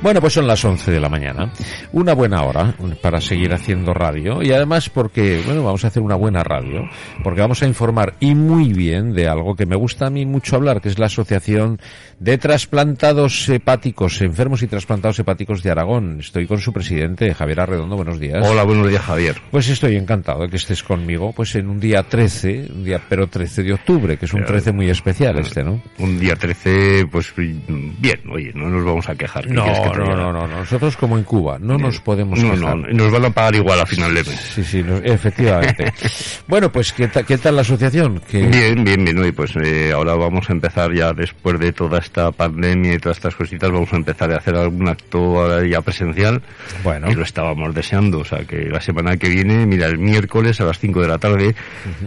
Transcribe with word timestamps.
Bueno, 0.00 0.20
pues 0.20 0.32
son 0.34 0.46
las 0.46 0.64
11 0.64 0.92
de 0.92 1.00
la 1.00 1.08
mañana. 1.08 1.52
Una 1.92 2.14
buena 2.14 2.44
hora 2.44 2.72
para 3.02 3.20
seguir 3.20 3.52
haciendo 3.52 3.92
radio 3.92 4.42
y 4.42 4.52
además 4.52 4.88
porque, 4.88 5.42
bueno, 5.44 5.64
vamos 5.64 5.84
a 5.84 5.88
hacer 5.88 6.02
una 6.02 6.14
buena 6.14 6.44
radio, 6.44 6.88
porque 7.24 7.40
vamos 7.40 7.62
a 7.62 7.66
informar 7.66 8.14
y 8.20 8.36
muy 8.36 8.72
bien 8.72 9.12
de 9.12 9.26
algo 9.26 9.56
que 9.56 9.66
me 9.66 9.74
gusta 9.74 10.06
a 10.06 10.10
mí 10.10 10.24
mucho 10.24 10.54
hablar, 10.54 10.80
que 10.80 10.88
es 10.88 11.00
la 11.00 11.06
Asociación 11.06 11.80
de 12.20 12.38
Trasplantados 12.38 13.48
Hepáticos, 13.48 14.20
Enfermos 14.22 14.62
y 14.62 14.68
Trasplantados 14.68 15.18
Hepáticos 15.18 15.64
de 15.64 15.70
Aragón. 15.72 16.18
Estoy 16.20 16.46
con 16.46 16.58
su 16.58 16.72
presidente, 16.72 17.34
Javier 17.34 17.60
Arredondo. 17.60 17.96
Buenos 17.96 18.20
días. 18.20 18.46
Hola, 18.46 18.62
buenos 18.62 18.88
días, 18.88 19.02
Javier. 19.02 19.36
Pues 19.50 19.68
estoy 19.68 19.96
encantado 19.96 20.42
de 20.42 20.48
que 20.48 20.56
estés 20.56 20.84
conmigo, 20.84 21.32
pues 21.32 21.56
en 21.56 21.68
un 21.68 21.80
día 21.80 22.04
13, 22.04 22.68
un 22.72 22.84
día 22.84 23.00
pero 23.08 23.26
13 23.26 23.64
de 23.64 23.72
octubre, 23.72 24.16
que 24.16 24.26
es 24.26 24.32
un 24.32 24.44
13 24.44 24.72
muy 24.72 24.88
especial 24.90 25.38
este, 25.38 25.64
¿no? 25.64 25.82
Un 25.98 26.20
día 26.20 26.36
13, 26.36 27.06
pues 27.10 27.32
bien, 27.36 28.20
oye, 28.32 28.52
no 28.54 28.68
nos 28.68 28.84
vamos 28.84 29.08
a 29.08 29.16
quejar. 29.16 29.50
No, 29.50 29.87
no, 29.96 30.16
no, 30.16 30.32
no, 30.32 30.46
nosotros 30.46 30.96
como 30.96 31.18
en 31.18 31.24
Cuba, 31.24 31.58
no 31.60 31.76
nos 31.76 32.00
podemos 32.00 32.38
no, 32.38 32.52
quejar. 32.52 32.76
No, 32.76 32.88
nos 32.88 33.12
van 33.12 33.24
a 33.24 33.30
pagar 33.30 33.54
igual 33.56 33.80
a 33.80 33.86
final 33.86 34.14
de 34.14 34.24
mes. 34.24 34.40
Sí, 34.54 34.64
sí, 34.64 34.84
efectivamente. 35.04 35.92
bueno, 36.48 36.70
pues 36.70 36.92
¿qué, 36.92 37.08
¿qué, 37.26 37.38
tal 37.38 37.56
la 37.56 37.62
asociación? 37.62 38.20
Bien, 38.32 38.84
bien, 38.84 39.04
bien, 39.04 39.24
y 39.24 39.32
pues 39.32 39.52
eh, 39.56 39.92
ahora 39.94 40.14
vamos 40.14 40.48
a 40.50 40.52
empezar 40.52 40.92
ya 40.94 41.12
después 41.12 41.58
de 41.58 41.72
toda 41.72 41.98
esta 41.98 42.32
pandemia 42.32 42.94
y 42.94 42.98
todas 42.98 43.18
estas 43.18 43.34
cositas, 43.34 43.70
vamos 43.70 43.92
a 43.92 43.96
empezar 43.96 44.32
a 44.32 44.36
hacer 44.36 44.54
algún 44.56 44.88
acto 44.88 45.64
ya 45.64 45.80
presencial. 45.80 46.42
Bueno. 46.82 47.10
Y 47.10 47.14
lo 47.14 47.22
estábamos 47.22 47.74
deseando, 47.74 48.20
o 48.20 48.24
sea 48.24 48.44
que 48.44 48.66
la 48.66 48.80
semana 48.80 49.16
que 49.16 49.28
viene, 49.28 49.66
mira, 49.66 49.86
el 49.86 49.98
miércoles 49.98 50.60
a 50.60 50.64
las 50.64 50.78
5 50.78 51.02
de 51.02 51.08
la 51.08 51.18
tarde, 51.18 51.54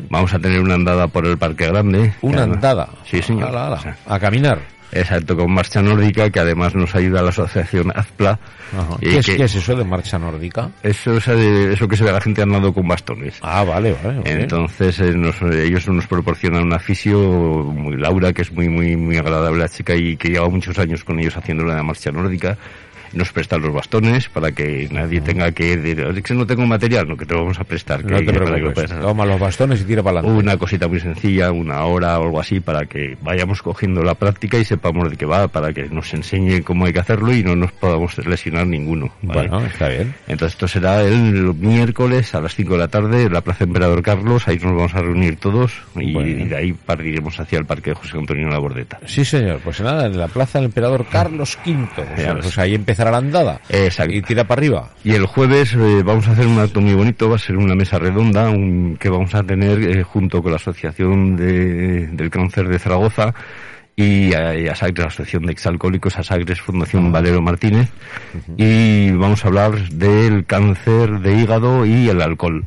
vamos 0.09 0.33
a 0.33 0.39
tener 0.39 0.61
una 0.61 0.75
andada 0.75 1.07
por 1.07 1.25
el 1.25 1.37
Parque 1.37 1.67
Grande. 1.67 2.13
¿Una 2.21 2.43
andada? 2.43 2.89
Sí, 3.05 3.21
señor. 3.21 3.49
Ala, 3.49 3.67
ala. 3.67 3.75
O 3.75 3.81
sea, 3.81 3.97
a 4.05 4.19
caminar. 4.19 4.59
Exacto, 4.91 5.37
con 5.37 5.51
marcha 5.51 5.81
nórdica, 5.81 6.29
que 6.29 6.39
además 6.39 6.75
nos 6.75 6.93
ayuda 6.95 7.21
la 7.21 7.29
asociación 7.29 7.91
AZPLA. 7.95 8.39
¿Qué, 8.99 9.17
es, 9.17 9.25
que, 9.25 9.37
¿Qué, 9.37 9.43
es, 9.43 9.55
eso 9.55 9.75
de 9.75 9.83
marcha 9.83 10.17
nórdica? 10.17 10.69
Eso 10.83 11.17
es 11.17 11.27
eso 11.27 11.87
que 11.87 11.97
se 11.97 12.03
ve 12.03 12.09
a 12.09 12.13
la 12.13 12.21
gente 12.21 12.41
andando 12.41 12.73
con 12.73 12.87
bastones. 12.87 13.37
Ah, 13.41 13.63
vale, 13.63 13.95
vale. 14.03 14.19
vale. 14.19 14.41
Entonces 14.41 14.99
eh, 14.99 15.13
nos, 15.15 15.41
ellos 15.41 15.87
nos 15.87 16.07
proporcionan 16.07 16.63
una 16.63 16.79
fisio 16.79 17.17
muy 17.19 17.97
Laura, 17.97 18.33
que 18.33 18.41
es 18.43 18.51
muy 18.51 18.69
muy 18.69 18.95
muy 18.95 19.17
agradable 19.17 19.59
la 19.59 19.69
chica 19.69 19.95
y 19.95 20.15
que 20.17 20.29
lleva 20.29 20.49
muchos 20.49 20.77
años 20.79 21.03
con 21.03 21.19
ellos 21.19 21.35
haciendo 21.35 21.63
la 21.63 21.81
marcha 21.83 22.11
nórdica 22.11 22.57
nos 23.13 23.31
prestan 23.31 23.61
los 23.61 23.73
bastones 23.73 24.29
para 24.29 24.51
que 24.51 24.87
nadie 24.91 25.21
tenga 25.21 25.51
que 25.51 25.77
decir, 25.77 25.99
es 25.99 26.23
que 26.23 26.33
no 26.33 26.45
tengo 26.45 26.65
material, 26.65 27.07
no, 27.07 27.17
que 27.17 27.25
te 27.25 27.33
lo 27.33 27.41
vamos 27.41 27.59
a 27.59 27.63
prestar. 27.63 28.03
No 28.03 28.17
que, 28.17 28.25
te 28.25 28.33
preocupes, 28.33 28.89
toma 28.99 29.25
los 29.25 29.39
bastones 29.39 29.81
y 29.81 29.83
tira 29.85 30.03
para 30.03 30.19
adelante. 30.19 30.39
Una 30.39 30.57
cosita 30.57 30.87
muy 30.87 30.99
sencilla, 30.99 31.51
una 31.51 31.83
hora 31.85 32.19
o 32.19 32.25
algo 32.25 32.39
así, 32.39 32.59
para 32.59 32.85
que 32.85 33.17
vayamos 33.21 33.61
cogiendo 33.61 34.03
la 34.03 34.15
práctica 34.15 34.57
y 34.57 34.65
sepamos 34.65 35.09
de 35.09 35.17
qué 35.17 35.25
va, 35.25 35.47
para 35.47 35.73
que 35.73 35.89
nos 35.89 36.13
enseñe 36.13 36.61
cómo 36.63 36.85
hay 36.85 36.93
que 36.93 36.99
hacerlo 36.99 37.33
y 37.33 37.43
no 37.43 37.55
nos 37.55 37.71
podamos 37.71 38.17
lesionar 38.25 38.67
ninguno. 38.67 39.11
¿vale? 39.21 39.49
Bueno, 39.49 39.65
está 39.65 39.89
bien. 39.89 40.13
Entonces 40.27 40.53
esto 40.53 40.67
será 40.67 41.01
el 41.01 41.53
miércoles 41.55 42.33
a 42.35 42.41
las 42.41 42.55
5 42.55 42.73
de 42.73 42.79
la 42.79 42.87
tarde 42.87 43.23
en 43.23 43.33
la 43.33 43.41
Plaza 43.41 43.63
Emperador 43.63 44.01
Carlos, 44.01 44.47
ahí 44.47 44.57
nos 44.57 44.75
vamos 44.75 44.93
a 44.93 45.01
reunir 45.01 45.37
todos 45.37 45.73
y, 45.95 46.13
bueno. 46.13 46.45
de 46.45 46.55
ahí 46.55 46.73
partiremos 46.73 47.39
hacia 47.39 47.59
el 47.59 47.65
Parque 47.65 47.91
de 47.91 47.95
José 47.95 48.17
Antonio 48.17 48.47
La 48.49 48.59
Bordeta. 48.59 48.99
Sí, 49.05 49.25
señor, 49.25 49.59
pues 49.63 49.81
nada, 49.81 50.05
en 50.05 50.17
la 50.17 50.27
Plaza 50.27 50.59
del 50.59 50.65
Emperador 50.65 51.05
Carlos 51.09 51.57
V, 51.65 51.87
o 52.01 52.17
sea, 52.17 52.35
pues 52.35 52.57
ahí 52.57 52.75
empezará 53.01 53.11
la 53.11 53.17
andada. 53.17 53.61
Exacto. 53.69 54.13
Y 54.13 54.21
tira 54.21 54.43
para 54.43 54.59
arriba. 54.59 54.89
Y 55.03 55.13
el 55.13 55.25
jueves 55.25 55.73
eh, 55.73 56.03
vamos 56.03 56.27
a 56.27 56.31
hacer 56.31 56.47
un 56.47 56.59
acto 56.59 56.81
muy 56.81 56.93
bonito, 56.93 57.29
va 57.29 57.35
a 57.35 57.39
ser 57.39 57.57
una 57.57 57.75
mesa 57.75 57.99
redonda 57.99 58.49
un, 58.49 58.97
que 58.99 59.09
vamos 59.09 59.33
a 59.35 59.43
tener 59.43 59.81
eh, 59.81 60.03
junto 60.03 60.41
con 60.41 60.51
la 60.51 60.57
Asociación 60.57 61.35
de, 61.35 62.07
del 62.07 62.29
Cáncer 62.29 62.67
de 62.67 62.79
Zaragoza 62.79 63.33
y 63.95 64.33
a, 64.33 64.57
y 64.57 64.67
a 64.67 64.75
Sagres, 64.75 64.99
la 64.99 65.07
Asociación 65.07 65.45
de 65.45 65.51
Exalcohólicos, 65.51 66.17
a 66.17 66.23
Sagres 66.23 66.61
Fundación. 66.61 67.11
Valero 67.11 67.41
Martínez, 67.41 67.89
uh 68.33 68.37
-huh. 68.37 68.55
y 68.57 69.11
vamos 69.11 69.43
a 69.43 69.47
hablar 69.47 69.73
del 69.89 70.45
cáncer 70.45 71.19
de 71.19 71.33
hígado 71.33 71.85
y 71.85 72.09
el 72.09 72.21
alcohol. 72.21 72.63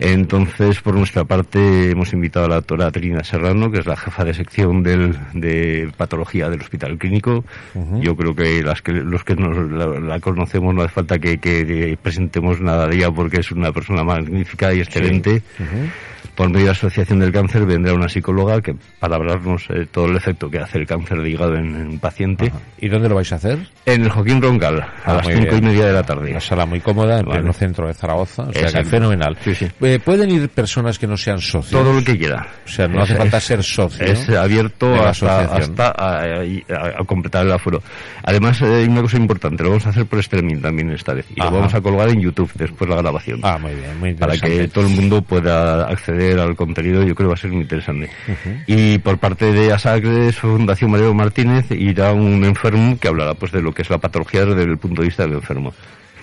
Entonces, 0.00 0.80
por 0.80 0.94
nuestra 0.94 1.24
parte, 1.24 1.90
hemos 1.90 2.14
invitado 2.14 2.46
a 2.46 2.48
la 2.48 2.54
doctora 2.56 2.90
Trina 2.90 3.22
Serrano, 3.22 3.70
que 3.70 3.80
es 3.80 3.86
la 3.86 3.96
jefa 3.96 4.24
de 4.24 4.32
sección 4.32 4.82
del, 4.82 5.14
de 5.34 5.92
patología 5.94 6.48
del 6.48 6.62
Hospital 6.62 6.96
Clínico. 6.96 7.44
Uh 7.74 7.80
-huh. 7.80 8.00
Yo 8.00 8.16
creo 8.16 8.34
que, 8.34 8.62
las 8.62 8.80
que 8.80 8.92
los 8.92 9.24
que 9.24 9.36
nos, 9.36 9.70
la, 9.70 10.00
la, 10.00 10.18
conocemos 10.18 10.74
no 10.74 10.82
hace 10.82 10.94
falta 10.94 11.18
que, 11.18 11.36
que, 11.36 11.98
presentemos 12.02 12.62
nada 12.62 12.86
de 12.88 12.96
ella 12.96 13.10
porque 13.10 13.40
es 13.40 13.52
una 13.52 13.72
persona 13.72 14.02
magnífica 14.02 14.72
y 14.72 14.80
excelente. 14.80 15.42
Sí. 15.58 15.62
Uh 15.62 15.66
-huh. 15.66 15.90
Por 16.34 16.48
medio 16.48 16.60
de 16.60 16.66
la 16.66 16.72
Asociación 16.72 17.18
del 17.18 17.32
Cáncer 17.32 17.66
vendrá 17.66 17.92
una 17.92 18.08
psicóloga 18.08 18.60
que 18.60 18.74
para 18.98 19.16
hablarnos 19.16 19.64
eh, 19.70 19.86
todo 19.90 20.06
el 20.06 20.16
efecto 20.16 20.50
que 20.50 20.58
hace 20.58 20.78
el 20.78 20.86
cáncer 20.86 21.20
de 21.20 21.30
hígado 21.30 21.54
en, 21.56 21.74
en 21.74 21.88
un 21.88 21.98
paciente. 21.98 22.46
Ajá. 22.46 22.58
¿Y 22.78 22.88
dónde 22.88 23.08
lo 23.08 23.14
vais 23.16 23.30
a 23.32 23.36
hacer? 23.36 23.58
En 23.84 24.02
el 24.02 24.10
Joaquín 24.10 24.40
Roncal, 24.40 24.80
a 24.80 24.92
ah, 25.04 25.14
las 25.14 25.26
cinco 25.26 25.56
y 25.56 25.60
media 25.60 25.86
de 25.86 25.92
la 25.92 26.02
tarde. 26.02 26.30
Una 26.30 26.40
sala 26.40 26.66
muy 26.66 26.80
cómoda, 26.80 27.20
en 27.20 27.26
vale. 27.26 27.40
pleno 27.40 27.52
centro 27.52 27.86
de 27.86 27.94
Zaragoza, 27.94 28.44
o 28.44 28.52
sea 28.52 28.72
que 28.72 28.84
fenomenal. 28.84 29.36
Sí, 29.42 29.54
sí. 29.54 29.68
Eh, 29.80 29.98
¿Pueden 30.02 30.30
ir 30.30 30.48
personas 30.48 30.98
que 30.98 31.06
no 31.06 31.16
sean 31.16 31.40
socios? 31.40 31.82
Todo 31.82 31.92
lo 31.92 32.02
que 32.04 32.16
quiera. 32.16 32.46
O 32.64 32.68
sea, 32.68 32.88
no 32.88 33.02
es, 33.02 33.10
hace 33.10 33.16
falta 33.16 33.40
ser 33.40 33.62
socio. 33.62 34.06
Es 34.06 34.28
abierto 34.30 34.94
hasta, 34.94 35.40
hasta 35.54 35.88
a, 35.88 36.22
a, 36.22 37.00
a, 37.00 37.04
completar 37.04 37.44
el 37.44 37.52
aforo. 37.52 37.82
Además, 38.22 38.62
hay 38.62 38.84
una 38.84 39.02
cosa 39.02 39.16
importante, 39.16 39.62
lo 39.62 39.70
vamos 39.70 39.86
a 39.86 39.90
hacer 39.90 40.06
por 40.06 40.18
streaming 40.20 40.60
también 40.60 40.90
esta 40.90 41.12
vez. 41.14 41.26
Y 41.34 41.40
Ajá. 41.40 41.50
lo 41.50 41.56
vamos 41.56 41.74
a 41.74 41.80
colgar 41.80 42.08
en 42.08 42.20
YouTube 42.20 42.50
después 42.54 42.88
la 42.88 42.96
grabación. 42.96 43.40
Ah, 43.42 43.58
muy 43.58 43.74
bien, 43.74 43.98
muy 43.98 44.14
Para 44.14 44.36
que 44.36 44.68
todo 44.68 44.86
el 44.86 44.94
mundo 44.94 45.22
pueda 45.22 45.86
acceder 45.86 46.19
al 46.28 46.56
contenido, 46.56 47.02
yo 47.02 47.14
creo 47.14 47.28
que 47.28 47.32
va 47.32 47.34
a 47.34 47.36
ser 47.36 47.50
muy 47.50 47.62
interesante. 47.62 48.10
Uh 48.28 48.30
-huh. 48.30 48.64
Y 48.66 48.98
por 48.98 49.18
parte 49.18 49.52
de 49.52 49.72
Asagres 49.72 50.36
Fundación 50.36 50.90
Mariano 50.90 51.14
Martínez 51.14 51.70
irá 51.70 52.12
un 52.12 52.44
enfermo 52.44 52.98
que 52.98 53.08
hablará 53.08 53.34
pues 53.34 53.52
de 53.52 53.62
lo 53.62 53.72
que 53.72 53.82
es 53.82 53.90
la 53.90 53.98
patología 53.98 54.44
desde 54.44 54.62
el 54.62 54.78
punto 54.78 55.02
de 55.02 55.08
vista 55.08 55.24
del 55.24 55.34
enfermo. 55.34 55.72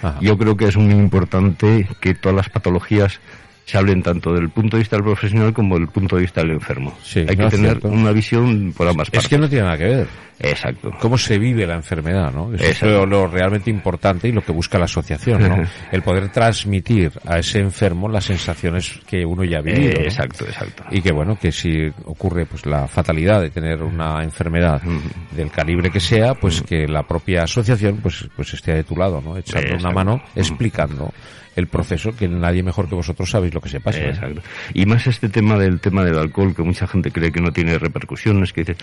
Ajá. 0.01 0.19
Yo 0.21 0.37
creo 0.37 0.55
que 0.55 0.65
es 0.65 0.77
muy 0.77 0.93
importante 0.93 1.87
que 1.99 2.13
todas 2.13 2.35
las 2.35 2.49
patologías 2.49 3.19
se 3.67 3.77
hablen 3.77 4.01
tanto 4.01 4.33
del 4.33 4.49
punto 4.49 4.77
de 4.77 4.81
vista 4.81 4.95
del 4.95 5.03
profesional 5.03 5.51
como 5.51 5.77
del 5.77 5.89
punto 5.89 6.15
de 6.15 6.21
vista 6.21 6.39
del 6.39 6.51
enfermo. 6.51 6.97
Sí, 7.03 7.25
Hay 7.27 7.35
no 7.35 7.49
que 7.49 7.57
tener 7.57 7.71
cierto. 7.71 7.89
una 7.89 8.13
visión 8.13 8.73
por 8.75 8.87
ambas 8.87 9.09
partes. 9.09 9.25
Es 9.25 9.29
que 9.29 9.37
no 9.37 9.49
tiene 9.49 9.65
nada 9.65 9.77
que 9.77 9.83
ver. 9.83 10.07
Exacto. 10.39 10.91
Cómo 11.01 11.17
se 11.17 11.37
vive 11.37 11.67
la 11.67 11.75
enfermedad, 11.75 12.31
¿no? 12.31 12.53
Eso 12.53 12.63
es 12.63 12.81
lo, 12.83 13.05
lo, 13.05 13.27
realmente 13.27 13.69
importante 13.69 14.29
y 14.29 14.31
lo 14.31 14.41
que 14.41 14.53
busca 14.53 14.79
la 14.79 14.85
asociación, 14.85 15.41
¿no? 15.49 15.63
El 15.91 16.01
poder 16.01 16.29
transmitir 16.29 17.11
a 17.25 17.39
ese 17.39 17.59
enfermo 17.59 18.07
las 18.07 18.23
sensaciones 18.23 19.01
que 19.05 19.25
uno 19.25 19.43
ya 19.43 19.57
ha 19.57 19.61
vivido. 19.61 19.99
Eh, 19.99 20.03
exacto, 20.03 20.45
¿no? 20.45 20.51
exacto. 20.51 20.83
Y 20.89 21.01
que 21.01 21.11
bueno, 21.11 21.37
que 21.37 21.51
si 21.51 21.91
ocurre 22.05 22.45
pues 22.45 22.65
la 22.65 22.87
fatalidad 22.87 23.41
de 23.41 23.49
tener 23.49 23.83
una 23.83 24.23
enfermedad 24.23 24.81
uh 24.85 24.89
-huh. 24.89 25.35
del 25.35 25.51
calibre 25.51 25.89
que 25.91 25.99
sea, 25.99 26.35
pues 26.35 26.61
uh 26.61 26.63
-huh. 26.63 26.67
que 26.67 26.87
la 26.87 27.03
propia 27.03 27.43
asociación 27.43 27.97
pues 27.97 28.29
pues 28.33 28.53
esté 28.53 28.73
de 28.75 28.85
tu 28.85 28.95
lado, 28.95 29.19
¿no? 29.19 29.35
Echando 29.35 29.75
una 29.75 29.91
mano, 29.91 30.21
explicando 30.37 31.11
el 31.57 31.67
proceso 31.67 32.15
que 32.15 32.27
nadie 32.27 32.61
mejor 32.61 32.87
que 32.87 32.95
vosotros 32.95 33.31
sabéis 33.31 33.53
lo 33.53 33.59
que 33.59 33.67
se 33.67 33.79
pasa. 33.79 33.99
Exacto. 33.99 34.41
Y 34.73 34.85
más 34.85 35.07
este 35.07 35.27
tema 35.27 35.57
del 35.57 35.79
tema 35.79 36.05
del 36.05 36.17
alcohol 36.17 36.55
que 36.55 36.61
mucha 36.61 36.87
gente 36.87 37.11
cree 37.11 37.31
que 37.31 37.41
no 37.41 37.51
tiene 37.51 37.77
repercusiones, 37.79 38.53
que 38.53 38.61
dice 38.61 38.77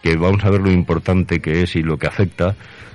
que 0.00 0.16
vamos 0.16 0.44
a 0.44 0.50
ver 0.50 0.60
lo 0.60 0.70
importante 0.70 1.40
que 1.40 1.62
es 1.62 1.74
y 1.74 1.82
lo 1.82 1.98
que 1.98 2.06
afecta, 2.06 2.54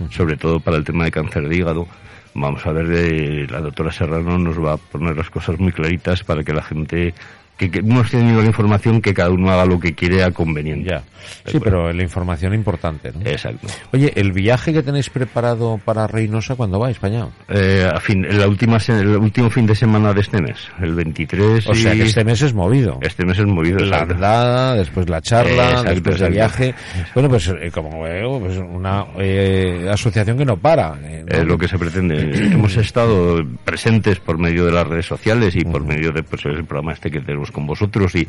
sobre 0.10 0.38
todo 0.38 0.62
para 0.62 0.78
el 0.78 0.86
tema 0.86 1.04
de 1.04 1.12
cáncer 1.12 1.50
de 1.50 1.56
hígado. 1.56 1.86
Vamos 2.34 2.66
a 2.66 2.72
ver, 2.72 2.86
eh, 2.92 3.48
la 3.50 3.60
doctora 3.60 3.92
Serrano 3.92 4.40
nos 4.40 4.58
va 4.58 4.74
a 4.74 4.78
poner 4.78 5.16
las 5.16 5.30
cosas 5.30 5.60
muy 5.60 5.74
claritas 5.74 6.24
para 6.24 6.44
que 6.44 6.54
la 6.54 6.64
gente 6.64 7.14
que, 7.58 7.72
que 7.72 7.80
hemos 7.80 8.10
tenido 8.10 8.42
la 8.42 8.48
información 8.48 9.02
que 9.02 9.14
cada 9.14 9.30
uno 9.30 9.50
haga 9.52 9.66
lo 9.66 9.80
que 9.80 9.94
quiere 9.94 10.24
a 10.24 10.32
conveniente. 10.32 10.90
Ya. 10.90 11.04
Sí, 11.46 11.60
pero 11.60 11.92
la 11.92 12.04
información 12.04 12.54
importante, 12.54 13.12
¿no? 13.12 13.22
Exacto. 13.26 13.68
Oye, 13.94 14.12
¿el 14.16 14.32
viaje 14.32 14.74
que 14.74 14.84
tenéis 14.84 15.10
preparado 15.10 15.80
para 15.84 16.08
Reynosa 16.08 16.56
cuándo 16.56 16.80
va, 16.80 16.92
España? 16.92 17.28
Eh, 17.48 17.90
a 17.92 18.00
fin, 18.00 18.26
la 18.38 18.48
última, 18.48 18.78
el 18.88 19.18
último 19.18 19.50
fin 19.50 19.66
de 19.66 19.76
semana 19.76 20.14
de 20.14 20.22
este 20.22 20.42
mes, 20.42 20.68
el 20.82 20.94
23 20.94 21.68
O 21.68 21.76
sea 21.76 21.94
que 21.94 22.04
este 22.04 22.24
mes 22.24 22.42
es 22.42 22.54
movido. 22.54 23.00
Este 23.02 23.26
mes 23.26 23.40
es 23.40 23.46
movido. 23.46 23.80
La 23.80 23.98
exacto. 23.98 24.14
andada, 24.16 24.76
después 24.76 25.10
la 25.10 25.22
charla, 25.22 25.70
exacto, 25.70 25.90
después 25.92 26.22
el 26.22 26.34
viaje. 26.34 26.76
Bueno, 27.14 27.30
pues 27.30 27.48
eh, 27.48 27.72
como 27.72 28.04
veo, 28.04 28.40
pues 28.40 28.58
una 28.58 29.06
eh, 29.18 29.88
asociación 29.92 30.38
que 30.38 30.46
no 30.46 30.58
para. 30.58 30.96
Eh, 31.04 31.24
¿no? 31.28 31.44
lo 31.44 31.58
que 31.58 31.68
se 31.68 31.78
pretende. 31.78 32.16
Hemos 32.54 32.76
estado 32.78 33.44
presentes 33.64 34.20
por 34.20 34.38
medio 34.38 34.66
de 34.66 34.72
las 34.72 34.88
redes 34.88 35.06
sociales 35.06 35.56
y 35.56 35.64
por 35.64 35.84
medio 35.84 36.12
de 36.12 36.24
pues, 36.24 36.46
el 36.46 36.66
programa 36.66 36.94
este 36.94 37.12
que 37.12 37.22
tenemos 37.22 37.45
con 37.52 37.66
vosotros 37.66 38.16
y, 38.16 38.28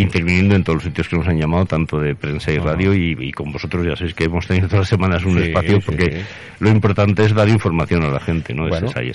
interviniendo 0.00 0.54
en 0.54 0.64
todos 0.64 0.76
los 0.76 0.84
sitios 0.84 1.08
que 1.08 1.16
nos 1.16 1.26
han 1.28 1.38
llamado, 1.38 1.66
tanto 1.66 1.98
de 1.98 2.14
prensa 2.14 2.52
y 2.52 2.58
radio, 2.58 2.94
y, 2.94 3.32
con 3.32 3.52
vosotros 3.52 3.86
ya 3.86 3.96
sabéis 3.96 4.14
que 4.14 4.24
hemos 4.24 4.46
tenido 4.46 4.68
todas 4.68 4.82
las 4.82 4.88
semanas 4.88 5.24
un 5.24 5.38
espacio, 5.38 5.80
porque 5.80 6.22
lo 6.60 6.70
importante 6.70 7.24
es 7.24 7.34
dar 7.34 7.48
información 7.48 8.04
a 8.04 8.08
la 8.08 8.20
gente, 8.20 8.54
¿no? 8.54 8.64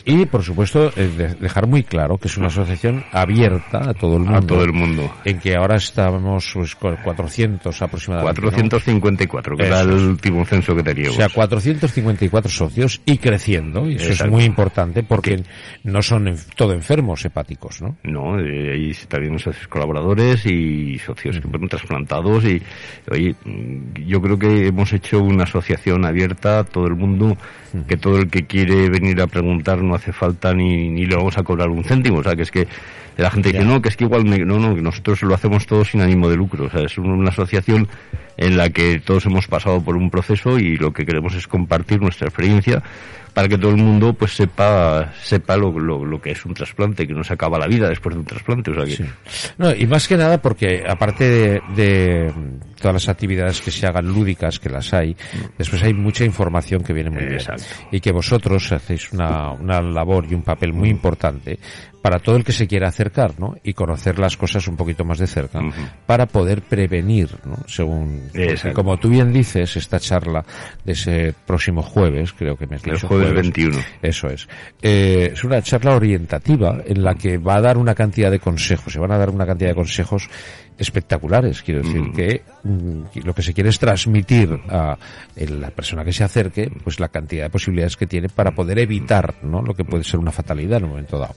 y 0.05 0.25
por 0.25 0.43
supuesto, 0.43 0.91
eh, 0.95 1.35
dejar 1.39 1.67
muy 1.67 1.83
claro 1.83 2.17
que 2.17 2.27
es 2.27 2.37
una 2.37 2.47
asociación 2.47 3.03
abierta 3.11 3.89
a 3.89 3.93
todo 3.93 4.17
el 4.17 4.23
mundo. 4.23 4.37
A 4.37 4.41
todo 4.41 4.63
el 4.63 4.73
mundo. 4.73 5.13
En 5.25 5.39
que 5.39 5.55
ahora 5.55 5.77
estamos 5.77 6.51
pues, 6.53 6.75
400 6.75 7.81
aproximadamente. 7.81 8.41
454, 8.41 9.57
que 9.57 9.65
era 9.65 9.81
el 9.81 9.91
último 9.91 10.45
censo 10.45 10.75
que 10.75 10.83
teníamos. 10.83 11.15
O 11.15 11.19
sea, 11.19 11.29
454 11.29 12.51
socios 12.51 13.01
y 13.05 13.17
creciendo, 13.17 13.89
y 13.89 13.95
eso 13.95 14.11
es 14.11 14.29
muy 14.29 14.43
importante 14.43 15.03
porque 15.03 15.43
no 15.83 16.01
son 16.01 16.35
todo 16.55 16.73
enfermos 16.73 17.23
hepáticos, 17.25 17.81
¿no? 17.81 17.97
No, 18.03 18.39
eh, 18.39 18.73
hay 18.73 18.93
también 19.07 19.39
socios 19.39 19.67
colaboradores 19.67 20.45
y 20.45 20.68
socios 20.99 21.39
que 21.39 21.47
fueron 21.47 21.69
trasplantados 21.69 22.45
y, 22.45 22.61
oye, 23.09 23.35
yo 24.05 24.21
creo 24.21 24.37
que 24.37 24.67
hemos 24.67 24.91
hecho 24.93 25.21
una 25.21 25.43
asociación 25.43 26.05
abierta 26.05 26.59
a 26.59 26.63
todo 26.63 26.87
el 26.87 26.95
mundo, 26.95 27.37
que 27.87 27.97
todo 27.97 28.17
el 28.17 28.29
que 28.29 28.45
quiere 28.45 28.89
venir 28.89 29.21
a 29.21 29.27
preguntar 29.27 29.81
no 29.81 29.95
hace 29.95 30.11
falta 30.11 30.53
ni, 30.53 30.89
ni 30.89 31.05
le 31.05 31.15
vamos 31.15 31.37
a 31.37 31.43
cobrar 31.43 31.69
un 31.69 31.83
céntimo, 31.83 32.19
o 32.19 32.23
sea, 32.23 32.35
que 32.35 32.43
es 32.43 32.51
que 32.51 32.67
la 33.19 33.29
gente 33.29 33.51
dice, 33.51 33.65
no, 33.65 33.81
que 33.81 33.89
es 33.89 33.97
que 33.97 34.05
igual, 34.05 34.23
no, 34.47 34.59
no, 34.59 34.75
que 34.75 34.81
nosotros 34.81 35.21
lo 35.23 35.35
hacemos 35.35 35.65
todo 35.65 35.83
sin 35.83 36.01
ánimo 36.01 36.29
de 36.29 36.37
lucro. 36.37 36.65
O 36.65 36.69
sea, 36.69 36.83
es 36.83 36.97
una 36.97 37.29
asociación 37.29 37.87
en 38.37 38.57
la 38.57 38.69
que 38.69 38.99
todos 38.99 39.25
hemos 39.25 39.47
pasado 39.47 39.83
por 39.83 39.97
un 39.97 40.09
proceso 40.09 40.57
y 40.57 40.77
lo 40.77 40.93
que 40.93 41.05
queremos 41.05 41.35
es 41.35 41.45
compartir 41.47 42.01
nuestra 42.01 42.27
experiencia 42.27 42.81
para 43.33 43.47
que 43.47 43.57
todo 43.57 43.71
el 43.71 43.77
mundo 43.77 44.13
pues 44.13 44.33
sepa 44.33 45.13
sepa 45.21 45.55
lo, 45.55 45.71
lo, 45.79 46.21
que 46.21 46.31
es 46.31 46.45
un 46.45 46.53
trasplante, 46.53 47.07
que 47.07 47.13
no 47.13 47.23
se 47.23 47.33
acaba 47.33 47.57
la 47.57 47.67
vida 47.67 47.89
después 47.89 48.15
de 48.15 48.19
un 48.19 48.25
trasplante. 48.25 48.71
O 48.71 48.73
sea 48.75 48.85
que... 48.85 49.05
no, 49.57 49.73
y 49.73 49.85
más 49.87 50.07
que 50.07 50.17
nada 50.17 50.41
porque 50.41 50.83
aparte 50.87 51.61
de, 51.75 52.33
todas 52.79 52.93
las 52.93 53.09
actividades 53.09 53.61
que 53.61 53.71
se 53.71 53.85
hagan 53.87 54.07
lúdicas, 54.07 54.59
que 54.59 54.69
las 54.69 54.93
hay, 54.93 55.15
después 55.57 55.83
hay 55.83 55.93
mucha 55.93 56.25
información 56.25 56.83
que 56.83 56.93
viene 56.93 57.09
muy 57.09 57.25
bien. 57.25 57.41
Y 57.91 57.99
que 57.99 58.11
vosotros 58.11 58.71
hacéis 58.71 59.11
una, 59.11 59.51
una 59.51 59.81
labor 59.81 60.25
y 60.29 60.33
un 60.33 60.43
papel 60.43 60.73
muy 60.73 60.89
importante 60.89 61.59
para 62.01 62.19
todo 62.19 62.35
el 62.37 62.43
que 62.43 62.51
se 62.51 62.67
quiera 62.67 62.87
acercar, 62.87 63.39
¿no? 63.39 63.55
Y 63.63 63.73
conocer 63.73 64.19
las 64.19 64.37
cosas 64.37 64.67
un 64.67 64.77
poquito 64.77 65.03
más 65.03 65.19
de 65.19 65.27
cerca, 65.27 65.59
para 66.05 66.25
poder 66.25 66.61
prevenir, 66.61 67.29
¿no? 67.45 67.57
Según, 67.67 68.29
como 68.73 68.97
tú 68.97 69.09
bien 69.09 69.33
dices, 69.33 69.75
esta 69.75 69.99
charla 69.99 70.45
de 70.83 70.93
ese 70.93 71.33
próximo 71.45 71.81
jueves, 71.81 72.33
creo 72.33 72.55
que 72.55 72.67
me 72.67 72.75
has 72.75 72.83
dicho. 72.83 72.95
El 72.95 73.07
jueves, 73.07 73.33
21. 73.33 73.77
Eso 74.01 74.29
es. 74.29 74.47
Eh, 74.81 75.31
es 75.33 75.43
una 75.43 75.61
charla 75.61 75.95
orientativa 75.95 76.81
en 76.85 77.03
la 77.03 77.15
que 77.15 77.37
va 77.37 77.55
a 77.55 77.61
dar 77.61 77.77
una 77.77 77.95
cantidad 77.95 78.31
de 78.31 78.39
consejos, 78.39 78.93
se 78.93 78.99
van 78.99 79.11
a 79.11 79.17
dar 79.17 79.29
una 79.29 79.45
cantidad 79.45 79.69
de 79.69 79.75
consejos 79.75 80.29
espectaculares. 80.79 81.61
Quiero 81.61 81.81
decir 81.81 82.01
mm. 82.01 82.13
que 82.13 82.41
mm, 82.63 83.01
lo 83.23 83.35
que 83.35 83.41
se 83.41 83.53
quiere 83.53 83.69
es 83.69 83.77
transmitir 83.77 84.49
a 84.69 84.97
la 85.35 85.69
persona 85.71 86.03
que 86.03 86.13
se 86.13 86.23
acerque, 86.23 86.71
pues 86.83 86.99
la 86.99 87.09
cantidad 87.09 87.43
de 87.43 87.49
posibilidades 87.49 87.97
que 87.97 88.07
tiene 88.07 88.29
para 88.29 88.51
poder 88.51 88.79
evitar, 88.79 89.35
¿no? 89.43 89.61
Lo 89.61 89.73
que 89.73 89.83
puede 89.83 90.03
ser 90.03 90.19
una 90.19 90.31
fatalidad 90.31 90.77
en 90.79 90.85
un 90.85 90.89
momento 90.91 91.19
dado. 91.19 91.35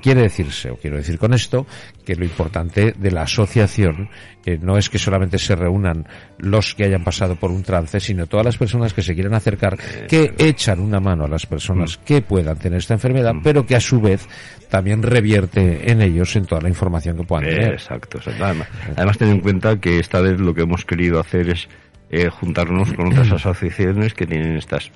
Quiere 0.00 0.22
decirse, 0.22 0.70
o 0.70 0.76
quiero 0.76 0.96
decir 0.96 1.18
con 1.18 1.34
esto, 1.34 1.66
que 2.04 2.14
lo 2.14 2.24
importante 2.24 2.94
de 2.96 3.10
la 3.10 3.22
asociación 3.22 4.08
eh, 4.46 4.58
no 4.60 4.76
es 4.76 4.90
que 4.90 4.98
solamente 4.98 5.38
se 5.38 5.56
reúnan 5.56 6.06
los 6.38 6.74
que 6.74 6.84
hayan 6.84 7.02
pasado 7.02 7.36
por 7.36 7.50
un 7.50 7.62
trance, 7.62 7.98
sino 7.98 8.26
todas 8.26 8.44
las 8.44 8.58
personas 8.58 8.92
que 8.92 9.02
se 9.02 9.14
quieren 9.14 9.34
acercar, 9.34 9.78
que 10.06 10.34
echan 10.38 10.80
una 10.80 11.00
mano 11.00 11.24
a 11.24 11.28
las 11.28 11.46
personas 11.46 11.98
mm. 11.98 12.04
que 12.04 12.22
puedan 12.22 12.58
tener 12.58 12.78
esta 12.78 12.94
enfermedad, 12.94 13.32
pero 13.42 13.64
que 13.64 13.76
a 13.76 13.80
su 13.80 14.00
vez 14.00 14.28
también 14.74 15.04
revierte 15.04 15.88
en 15.92 16.02
ellos 16.02 16.34
en 16.34 16.46
toda 16.46 16.60
la 16.60 16.68
información 16.68 17.16
que 17.16 17.22
puedan 17.22 17.48
tener. 17.48 17.74
Exacto, 17.74 18.18
exacto. 18.18 18.44
Además, 18.96 19.18
ten 19.18 19.28
en 19.28 19.38
cuenta 19.38 19.78
que 19.78 20.00
esta 20.00 20.20
vez 20.20 20.40
lo 20.40 20.52
que 20.52 20.62
hemos 20.62 20.84
querido 20.84 21.20
hacer 21.20 21.48
es 21.48 21.68
eh, 22.10 22.28
juntarnos 22.28 22.92
con 22.92 23.06
otras 23.06 23.30
asociaciones 23.34 24.14
que 24.14 24.26
tienen 24.26 24.56
estas 24.56 24.86
eh, 24.86 24.90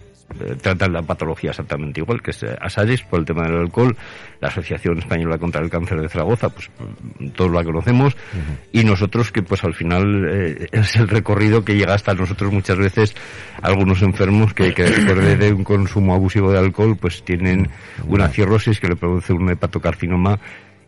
tratan 0.60 0.92
la 0.92 1.02
patología 1.02 1.50
exactamente 1.50 2.00
igual 2.00 2.20
que 2.22 2.32
es 2.32 2.42
eh, 2.42 2.56
ASADIS 2.60 3.02
por 3.02 3.20
el 3.20 3.24
tema 3.24 3.44
del 3.44 3.56
alcohol, 3.56 3.96
la 4.40 4.48
Asociación 4.48 4.98
Española 4.98 5.38
contra 5.38 5.62
el 5.62 5.70
Cáncer 5.70 6.00
de 6.00 6.08
Zaragoza, 6.08 6.50
pues 6.50 6.70
mm, 7.18 7.28
todos 7.30 7.50
la 7.50 7.64
conocemos, 7.64 8.16
y 8.72 8.84
nosotros 8.84 9.32
que 9.32 9.42
pues 9.42 9.64
al 9.64 9.74
final 9.74 10.28
es 10.72 10.96
el 10.96 11.08
recorrido 11.08 11.64
que 11.64 11.76
llega 11.76 11.94
hasta 11.94 12.14
nosotros 12.14 12.52
muchas 12.52 12.78
veces, 12.78 13.14
algunos 13.62 14.02
enfermos 14.02 14.54
que, 14.54 14.74
que 14.74 14.84
después 14.84 15.38
de 15.38 15.52
un 15.52 15.64
consumo 15.64 16.14
abusivo 16.14 16.52
de 16.52 16.58
alcohol 16.58 16.96
pues 17.00 17.24
tienen 17.24 17.68
una 18.06 18.28
cirrosis 18.28 18.80
que 18.80 18.88
le 18.88 18.96
produce 18.96 19.32
un 19.32 19.50
hepatocarcinoma 19.50 20.38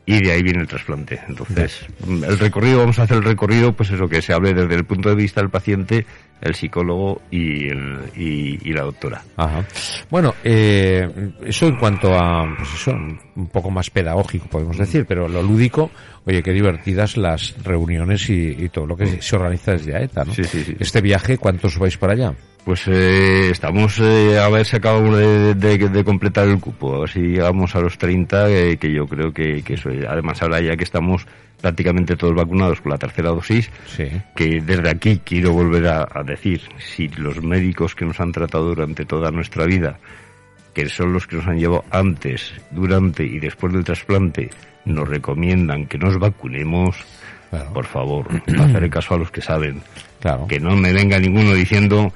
y 0.07 0.21
de 0.23 0.33
ahí 0.33 0.43
viene 0.43 0.61
el 0.61 0.67
trasplante. 0.67 1.21
Entonces, 1.29 1.87
el 2.09 2.39
recorrido, 2.39 2.81
vamos 2.81 2.99
a 2.99 3.03
hacer 3.03 3.19
el 3.19 3.23
recorrido, 3.23 3.75
pues 3.75 3.91
eso, 3.91 4.09
que 4.09 4.23
se 4.23 4.33
hable 4.33 4.55
desde 4.55 4.75
el 4.75 4.85
punto 4.85 5.09
de 5.09 5.15
vista 5.15 5.41
del 5.41 5.51
paciente, 5.51 6.05
el 6.41 6.55
psicólogo 6.55 7.23
y, 7.31 7.69
el, 7.69 7.99
y, 8.17 8.73
la 8.73 8.83
doctora. 8.83 9.23
Ajá. 9.37 9.65
Bueno, 10.11 10.35
eh, 10.45 11.09
eso 11.45 11.67
en 11.67 11.77
cuanto 11.77 12.15
a, 12.15 12.45
pues 12.57 12.75
eso, 12.75 12.93
un 12.93 13.49
poco 13.49 13.71
más 13.71 13.91
pedagógico 13.91 14.47
podemos 14.47 14.79
decir, 14.79 15.05
pero 15.07 15.29
lo 15.29 15.43
lúdico, 15.43 15.91
oye, 16.25 16.43
qué 16.43 16.53
divertidas 16.53 17.17
las 17.17 17.55
reuniones 17.63 18.29
y, 18.31 18.69
todo 18.71 18.87
lo 18.87 18.97
que 18.97 19.21
se 19.21 19.37
organiza 19.37 19.73
desde 19.73 19.97
AETA, 19.97 20.25
¿no? 20.25 20.35
Sí, 20.35 20.45
sí, 20.45 20.63
sí. 20.65 20.77
Este 20.79 21.01
viaje, 21.01 21.39
¿cuántos 21.39 21.79
vais 21.79 21.97
para 21.97 22.13
allá? 22.13 22.35
Pues 22.65 22.87
eh, 22.89 23.51
estamos 23.51 23.99
eh, 24.01 24.39
a 24.39 24.49
ver 24.51 24.67
si 24.67 24.77
acabamos 24.77 25.17
de, 25.17 25.55
de, 25.55 26.05
completar 26.05 26.47
el 26.47 26.61
cupo, 26.61 26.95
a 26.95 27.01
ver 27.01 27.09
si 27.09 27.21
llegamos 27.21 27.75
a 27.75 27.81
los 27.81 27.97
30, 27.97 28.51
eh, 28.51 28.77
que 28.77 28.93
yo 28.93 29.07
creo 29.07 29.33
que, 29.33 29.63
que 29.63 29.75
eso, 29.75 29.89
además 30.09 30.43
ahora 30.43 30.61
ya 30.61 30.77
que 30.77 30.85
estamos 30.85 31.27
prácticamente 31.61 32.17
todos 32.17 32.35
vacunados 32.35 32.81
con 32.81 32.91
la 32.91 32.99
tercera 32.99 33.31
dosis, 33.31 33.71
que 34.35 34.61
desde 34.61 34.89
aquí 34.89 35.21
quiero 35.25 35.53
volver 35.53 35.87
a, 35.87 36.23
decir, 36.25 36.63
si 36.79 37.09
los 37.09 37.43
médicos 37.43 37.95
que 37.95 38.05
nos 38.05 38.21
han 38.21 38.33
tratado 38.33 38.69
durante 38.69 39.05
toda 39.05 39.31
nuestra 39.31 39.67
vida, 39.67 39.99
que 40.75 40.89
son 40.89 41.13
los 41.13 41.27
que 41.27 41.37
nos 41.37 41.47
han 41.47 41.59
llevado 41.59 41.85
antes, 41.91 42.53
durante 42.71 43.25
y 43.25 43.39
después 43.39 43.73
del 43.73 43.85
trasplante, 43.85 44.51
nos 44.85 45.09
recomiendan 45.09 45.87
que 45.87 45.99
nos 45.99 46.19
vacunemos, 46.19 46.97
por 47.75 47.87
favor, 47.87 48.27
hacer 48.59 48.91
caso 48.91 49.15
a 49.15 49.19
los 49.19 49.31
que 49.31 49.43
saben. 49.43 49.83
Claro. 50.21 50.47
Que 50.47 50.61
no 50.61 50.77
me 50.77 50.93
venga 50.93 51.19
ninguno 51.19 51.55
diciendo 51.55 52.13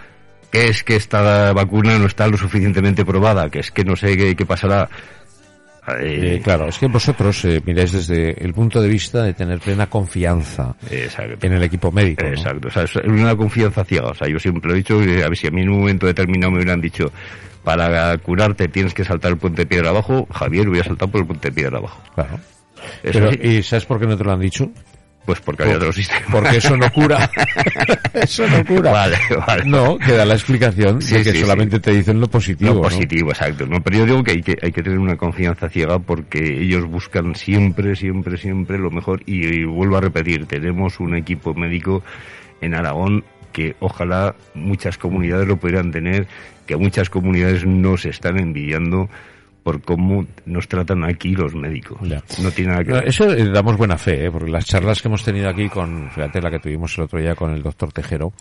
que 0.54 0.68
es 0.68 0.84
que 0.84 0.94
esta 0.94 1.52
vacuna 1.52 1.98
no 1.98 2.06
está 2.06 2.28
lo 2.28 2.36
suficientemente 2.36 3.04
probada, 3.04 3.50
que 3.50 3.58
es 3.58 3.72
que 3.72 3.84
no 3.84 3.96
sé 3.96 4.16
qué, 4.36 4.46
pasará. 4.46 4.88
Eh, 6.00 6.40
claro, 6.42 6.68
es 6.68 6.78
que 6.78 6.86
vosotros 6.86 7.44
eh, 7.44 7.60
miráis 7.64 7.92
desde 7.92 8.42
el 8.42 8.54
punto 8.54 8.80
de 8.80 8.88
vista 8.88 9.22
de 9.22 9.34
tener 9.34 9.58
plena 9.58 9.86
confianza 9.86 10.74
en 10.90 11.52
el 11.52 11.62
equipo 11.62 11.92
médico. 11.92 12.24
Exacto, 12.24 12.68
o 12.68 12.70
sea, 12.70 12.84
es 12.84 12.96
una 12.96 13.36
confianza 13.36 13.84
ciega. 13.84 14.08
O 14.08 14.14
sea, 14.14 14.28
yo 14.28 14.38
siempre 14.38 14.68
lo 14.68 14.74
he 14.74 14.78
dicho, 14.78 14.94
a 14.94 15.28
ver 15.28 15.36
si 15.36 15.46
a 15.46 15.50
mí 15.50 15.62
en 15.62 15.70
un 15.70 15.80
momento 15.80 16.06
determinado 16.06 16.52
me 16.52 16.58
hubieran 16.58 16.80
dicho, 16.80 17.12
para 17.62 18.16
curarte 18.18 18.68
tienes 18.68 18.94
que 18.94 19.04
saltar 19.04 19.32
el 19.32 19.38
puente 19.38 19.62
de 19.62 19.66
piedra 19.66 19.90
abajo, 19.90 20.26
Javier 20.30 20.68
hubiera 20.68 20.86
saltado 20.86 21.10
por 21.10 21.20
el 21.20 21.26
puente 21.26 21.48
de 21.48 21.54
piedra 21.54 21.78
abajo. 21.78 22.00
Claro. 22.14 22.40
¿Y 23.42 23.62
sabes 23.62 23.84
por 23.84 24.00
qué 24.00 24.06
no 24.06 24.16
te 24.16 24.24
lo 24.24 24.32
han 24.32 24.40
dicho? 24.40 24.70
Pues 25.24 25.40
porque 25.40 25.62
había 25.62 25.76
otro 25.76 25.92
sistema. 25.92 26.26
Porque 26.30 26.58
eso 26.58 26.76
no 26.76 26.90
cura. 26.92 27.30
eso 28.12 28.46
no 28.46 28.64
cura. 28.64 28.92
Vale, 28.92 29.16
vale. 29.46 29.64
No, 29.64 29.96
queda 29.96 30.26
la 30.26 30.34
explicación 30.34 30.98
de 30.98 31.22
que 31.22 31.34
solamente 31.40 31.80
te 31.80 31.92
dicen 31.92 32.20
lo 32.20 32.28
positivo. 32.28 32.74
Lo 32.74 32.82
positivo, 32.82 33.30
exacto. 33.30 33.64
No, 33.64 33.82
pero 33.82 33.98
yo 33.98 34.04
digo 34.06 34.22
que 34.22 34.32
hay, 34.32 34.42
que 34.42 34.58
hay 34.60 34.72
que 34.72 34.82
tener 34.82 34.98
una 34.98 35.16
confianza 35.16 35.70
ciega 35.70 35.98
porque 35.98 36.60
ellos 36.60 36.84
buscan 36.84 37.34
siempre, 37.34 37.96
siempre, 37.96 38.36
siempre 38.36 38.78
lo 38.78 38.90
mejor. 38.90 39.22
Y, 39.24 39.64
vuelvo 39.64 39.96
a 39.96 40.02
repetir, 40.02 40.46
tenemos 40.46 41.00
un 41.00 41.14
equipo 41.14 41.54
médico 41.54 42.02
en 42.60 42.74
Aragón 42.74 43.24
que 43.52 43.76
ojalá 43.80 44.34
muchas 44.54 44.98
comunidades 44.98 45.46
lo 45.46 45.56
pudieran 45.56 45.90
tener, 45.90 46.26
que 46.66 46.76
muchas 46.76 47.08
comunidades 47.08 47.64
nos 47.64 48.04
están 48.04 48.38
envidiando 48.38 49.08
por 49.64 49.80
cómo 49.80 50.26
nos 50.44 50.68
tratan 50.68 51.04
aquí 51.04 51.34
los 51.34 51.54
médicos. 51.54 51.98
No 52.42 52.50
tiene 52.50 52.72
nada 52.72 52.84
que 52.84 52.92
ver. 52.92 53.08
Eso 53.08 53.32
eh, 53.32 53.50
damos 53.50 53.78
buena 53.78 53.96
fe, 53.96 54.26
¿eh? 54.26 54.30
porque 54.30 54.50
las 54.50 54.66
charlas 54.66 55.00
que 55.00 55.08
hemos 55.08 55.24
tenido 55.24 55.48
aquí 55.48 55.70
con, 55.70 56.10
fíjate 56.10 56.40
la 56.42 56.50
que 56.50 56.58
tuvimos 56.58 56.96
el 56.98 57.04
otro 57.04 57.18
día 57.18 57.34
con 57.34 57.50
el 57.52 57.62
doctor 57.62 57.90
Tejero, 57.90 58.34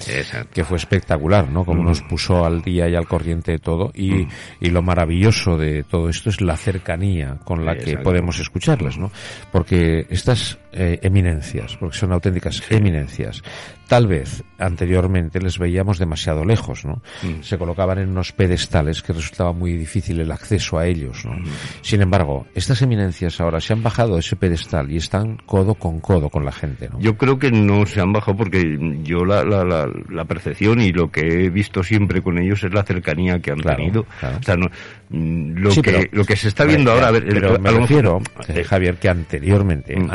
que 0.54 0.64
fue 0.66 0.78
espectacular, 0.78 1.50
¿no? 1.50 1.64
Como 1.64 1.82
mm. 1.82 1.86
nos 1.86 2.02
puso 2.02 2.46
al 2.46 2.62
día 2.62 2.90
y 2.90 2.96
al 2.96 3.08
corriente 3.08 3.54
de 3.54 3.60
todo. 3.60 3.92
Y, 3.96 4.12
mm. 4.12 4.28
y 4.60 4.70
lo 4.70 4.82
maravilloso 4.82 5.58
de 5.58 5.84
todo 5.84 6.10
esto 6.10 6.30
es 6.30 6.42
la 6.42 6.58
cercanía 6.58 7.38
con 7.46 7.66
la 7.66 7.78
que 7.78 7.98
podemos 7.98 8.38
escucharlas, 8.40 8.98
¿no? 8.98 9.10
Porque 9.50 10.06
estas 10.10 10.60
eh, 10.74 11.00
eminencias, 11.02 11.78
porque 11.78 11.98
son 11.98 12.12
auténticas 12.12 12.62
eminencias, 12.70 13.42
tal 13.88 14.08
vez 14.08 14.44
anteriormente 14.58 15.40
les 15.40 15.60
veíamos 15.60 16.00
demasiado 16.00 16.46
lejos, 16.46 16.86
¿no? 16.86 17.02
Mm. 17.22 17.42
Se 17.44 17.58
colocaban 17.58 18.00
en 18.00 18.10
unos 18.10 18.32
pedestales 18.32 19.02
que 19.02 19.14
resultaba 19.14 19.54
muy 19.54 19.74
difícil 19.74 20.20
el 20.20 20.32
acceso 20.32 20.78
a 20.78 20.88
ellos 20.88 21.24
sin 21.82 22.02
embargo, 22.02 22.46
estas 22.56 22.82
eminencias 22.82 23.40
ahora 23.40 23.60
se 23.60 23.74
han 23.74 23.84
bajado 23.84 24.16
de 24.16 24.22
ese 24.22 24.36
pedestal 24.36 24.92
y 24.92 24.98
están 24.98 25.38
codo 25.46 25.76
con 25.76 26.00
codo 26.00 26.30
con 26.30 26.46
la 26.46 26.52
gente, 26.52 26.90
¿no? 26.90 27.00
Yo 27.00 27.18
creo 27.18 27.38
que 27.38 27.52
no 27.52 27.86
se 27.86 28.02
han 28.02 28.14
bajado 28.14 28.38
porque 28.38 28.78
yo 29.04 29.26
la, 29.26 29.44
la, 29.44 29.64
la, 30.10 30.26
percepción 30.26 30.82
y 30.82 30.92
lo 30.92 31.12
que 31.12 31.22
he 31.46 31.50
visto 31.50 31.84
siempre 31.84 32.22
con 32.22 32.38
ellos 32.40 32.64
es 32.64 32.74
la 32.74 32.84
cercanía 32.84 33.40
que 33.40 33.52
han 33.52 33.60
tenido. 33.60 34.02
O 34.02 34.44
sea, 34.44 34.56
no, 34.56 34.68
mm, 35.10 35.58
lo, 35.58 35.70
que, 35.82 36.10
lo 36.12 36.26
que 36.26 36.36
se 36.36 36.48
está 36.48 36.66
viendo 36.66 36.92
ahora... 36.92 37.08
A 37.08 37.12
ver, 37.12 37.26
pero 37.28 37.60
me 37.60 37.72
refiero, 37.72 38.22
eh, 38.48 38.64
Javier, 38.64 38.96
que 38.98 39.10
anteriormente, 39.10 39.98
mm. 39.98 40.12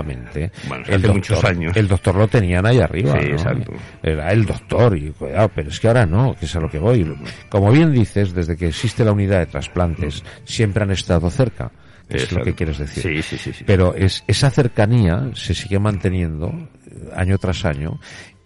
Antiguamente, 0.00 0.50
Bueno, 0.68 0.84
el, 0.86 0.94
hace 0.94 1.06
doctor, 1.06 1.14
muchos 1.14 1.44
años. 1.44 1.76
el 1.76 1.88
doctor 1.88 2.14
lo 2.16 2.28
tenían 2.28 2.66
ahí 2.66 2.78
arriba. 2.80 3.12
Sí, 3.20 3.26
¿no? 3.28 3.32
exacto. 3.32 3.72
Era 4.02 4.32
el 4.32 4.44
doctor, 4.46 4.96
y 4.96 5.10
cuidado, 5.10 5.50
pero 5.54 5.68
es 5.70 5.80
que 5.80 5.88
ahora 5.88 6.06
no, 6.06 6.34
que 6.38 6.46
es 6.46 6.56
a 6.56 6.60
lo 6.60 6.68
que 6.70 6.78
voy. 6.78 7.16
Como 7.48 7.70
bien 7.72 7.92
dices, 7.92 8.32
desde 8.34 8.56
que 8.56 8.68
existe 8.68 9.04
la 9.04 9.12
unidad 9.12 9.38
de 9.40 9.46
trasplantes, 9.46 10.22
siempre 10.44 10.82
han 10.84 10.90
estado 10.90 11.30
cerca. 11.30 11.70
Es 12.08 12.14
lo 12.32 12.38
Exacto. 12.38 12.44
que 12.44 12.54
quieres 12.54 12.78
decir. 12.78 13.02
Sí, 13.02 13.22
sí, 13.22 13.36
sí, 13.36 13.52
sí. 13.52 13.64
Pero 13.66 13.92
es, 13.94 14.22
esa 14.28 14.48
cercanía 14.50 15.28
se 15.34 15.54
sigue 15.54 15.80
manteniendo 15.80 16.46
eh, 16.86 17.10
año 17.16 17.36
tras 17.36 17.64
año 17.64 17.98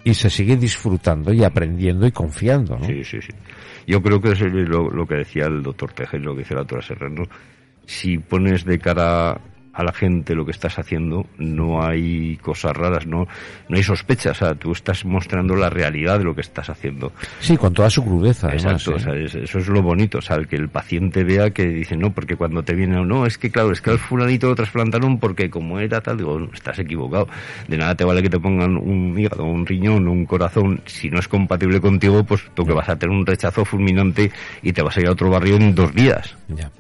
y 0.02 0.14
se 0.14 0.30
sigue 0.30 0.57
disfrutando 0.57 1.30
y 1.30 1.45
aprendiendo 1.45 2.07
y 2.07 2.11
confiando, 2.11 2.78
¿no? 2.78 2.87
Sí, 2.87 3.04
sí, 3.04 3.21
sí. 3.21 3.33
Yo 3.87 4.00
creo 4.00 4.19
que 4.19 4.33
es 4.33 4.40
lo, 4.40 4.88
lo 4.88 5.07
que 5.07 5.16
decía 5.16 5.45
el 5.45 5.62
doctor 5.62 5.92
Tejero, 5.92 6.25
lo 6.25 6.33
que 6.35 6.38
dice 6.38 6.54
la 6.54 6.61
doctora 6.61 6.80
Serrano. 6.80 7.25
Si 7.85 8.16
pones 8.16 8.64
de 8.64 8.78
cara 8.78 9.38
a 9.72 9.84
la 9.84 9.92
gente 9.92 10.34
lo 10.34 10.44
que 10.44 10.50
estás 10.50 10.78
haciendo, 10.78 11.26
no 11.38 11.82
hay 11.82 12.36
cosas 12.38 12.76
raras, 12.76 13.06
no, 13.06 13.28
no 13.68 13.76
hay 13.76 13.82
sospechas. 13.82 14.40
O 14.42 14.44
sea, 14.46 14.54
tú 14.54 14.72
estás 14.72 15.04
mostrando 15.04 15.54
la 15.54 15.70
realidad 15.70 16.18
de 16.18 16.24
lo 16.24 16.34
que 16.34 16.40
estás 16.40 16.68
haciendo. 16.70 17.12
Sí, 17.38 17.56
con 17.56 17.72
toda 17.72 17.88
su 17.88 18.04
crudeza, 18.04 18.48
además. 18.48 18.64
Exacto, 18.86 18.90
¿eh? 18.92 18.94
o 18.94 18.98
sea, 18.98 19.14
es- 19.14 19.34
eso 19.34 19.58
es 19.58 19.68
lo 19.68 19.80
bonito, 19.82 20.18
o 20.18 20.22
sea, 20.22 20.36
el 20.36 20.48
que 20.48 20.56
el 20.56 20.68
paciente 20.68 21.22
vea 21.24 21.50
que 21.50 21.66
dice, 21.66 21.96
no, 21.96 22.12
porque 22.12 22.36
cuando 22.36 22.62
te 22.62 22.74
viene, 22.74 23.00
no, 23.04 23.26
es 23.26 23.38
que 23.38 23.50
claro, 23.50 23.70
es 23.72 23.80
que 23.80 23.90
al 23.90 23.98
fulanito 23.98 24.48
lo 24.48 24.54
trasplantaron 24.54 25.18
porque 25.20 25.48
como 25.50 25.78
era 25.78 26.00
tal, 26.00 26.16
digo, 26.18 26.38
no, 26.38 26.50
estás 26.52 26.78
equivocado. 26.78 27.28
De 27.68 27.76
nada 27.78 27.94
te 27.94 28.04
vale 28.04 28.22
que 28.22 28.30
te 28.30 28.40
pongan 28.40 28.76
un 28.76 29.18
hígado, 29.18 29.44
un 29.44 29.64
riñón, 29.66 30.08
un 30.08 30.26
corazón, 30.26 30.80
si 30.86 31.10
no 31.10 31.18
es 31.20 31.28
compatible 31.28 31.80
contigo, 31.80 32.24
pues 32.24 32.42
tú 32.54 32.64
que 32.66 32.72
vas 32.72 32.88
a 32.88 32.96
tener 32.96 33.16
un 33.16 33.24
rechazo 33.24 33.64
fulminante 33.64 34.30
y 34.62 34.72
te 34.72 34.82
vas 34.82 34.96
a 34.96 35.00
ir 35.00 35.06
a 35.06 35.12
otro 35.12 35.30
barrio 35.30 35.56
en 35.56 35.74
dos 35.74 35.94
días. 35.94 36.36
Ya. 36.48 36.70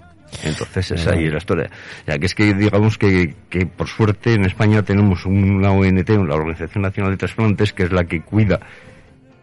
Entonces 0.44 0.90
esa 0.92 1.12
ahí 1.12 1.24
es 1.26 1.32
la 1.32 1.38
historia. 1.38 1.70
Sea, 2.06 2.18
que 2.18 2.26
es 2.26 2.34
que 2.34 2.54
digamos 2.54 2.96
que, 2.98 3.34
que 3.48 3.66
por 3.66 3.88
suerte 3.88 4.34
en 4.34 4.44
España 4.44 4.82
tenemos 4.82 5.26
una 5.26 5.70
ONT, 5.72 6.08
la 6.10 6.34
Organización 6.34 6.82
Nacional 6.82 7.12
de 7.12 7.18
Trasplantes, 7.18 7.72
que 7.72 7.82
es 7.84 7.92
la 7.92 8.04
que 8.04 8.20
cuida 8.22 8.60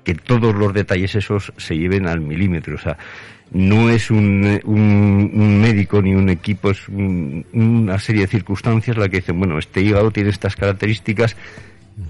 que 0.03 0.15
todos 0.15 0.55
los 0.55 0.73
detalles 0.73 1.15
esos 1.15 1.51
se 1.57 1.77
lleven 1.77 2.07
al 2.07 2.21
milímetro. 2.21 2.75
O 2.75 2.79
sea, 2.79 2.97
no 3.51 3.89
es 3.89 4.09
un, 4.09 4.59
un, 4.63 5.31
un 5.33 5.61
médico 5.61 6.01
ni 6.01 6.13
un 6.15 6.29
equipo, 6.29 6.71
es 6.71 6.87
un- 6.87 7.45
una 7.53 7.99
serie 7.99 8.21
de 8.21 8.27
circunstancias 8.27 8.97
la 8.97 9.09
que 9.09 9.17
dicen, 9.17 9.37
bueno, 9.37 9.57
este 9.59 9.81
hígado 9.81 10.11
tiene 10.11 10.29
estas 10.29 10.55
características, 10.55 11.35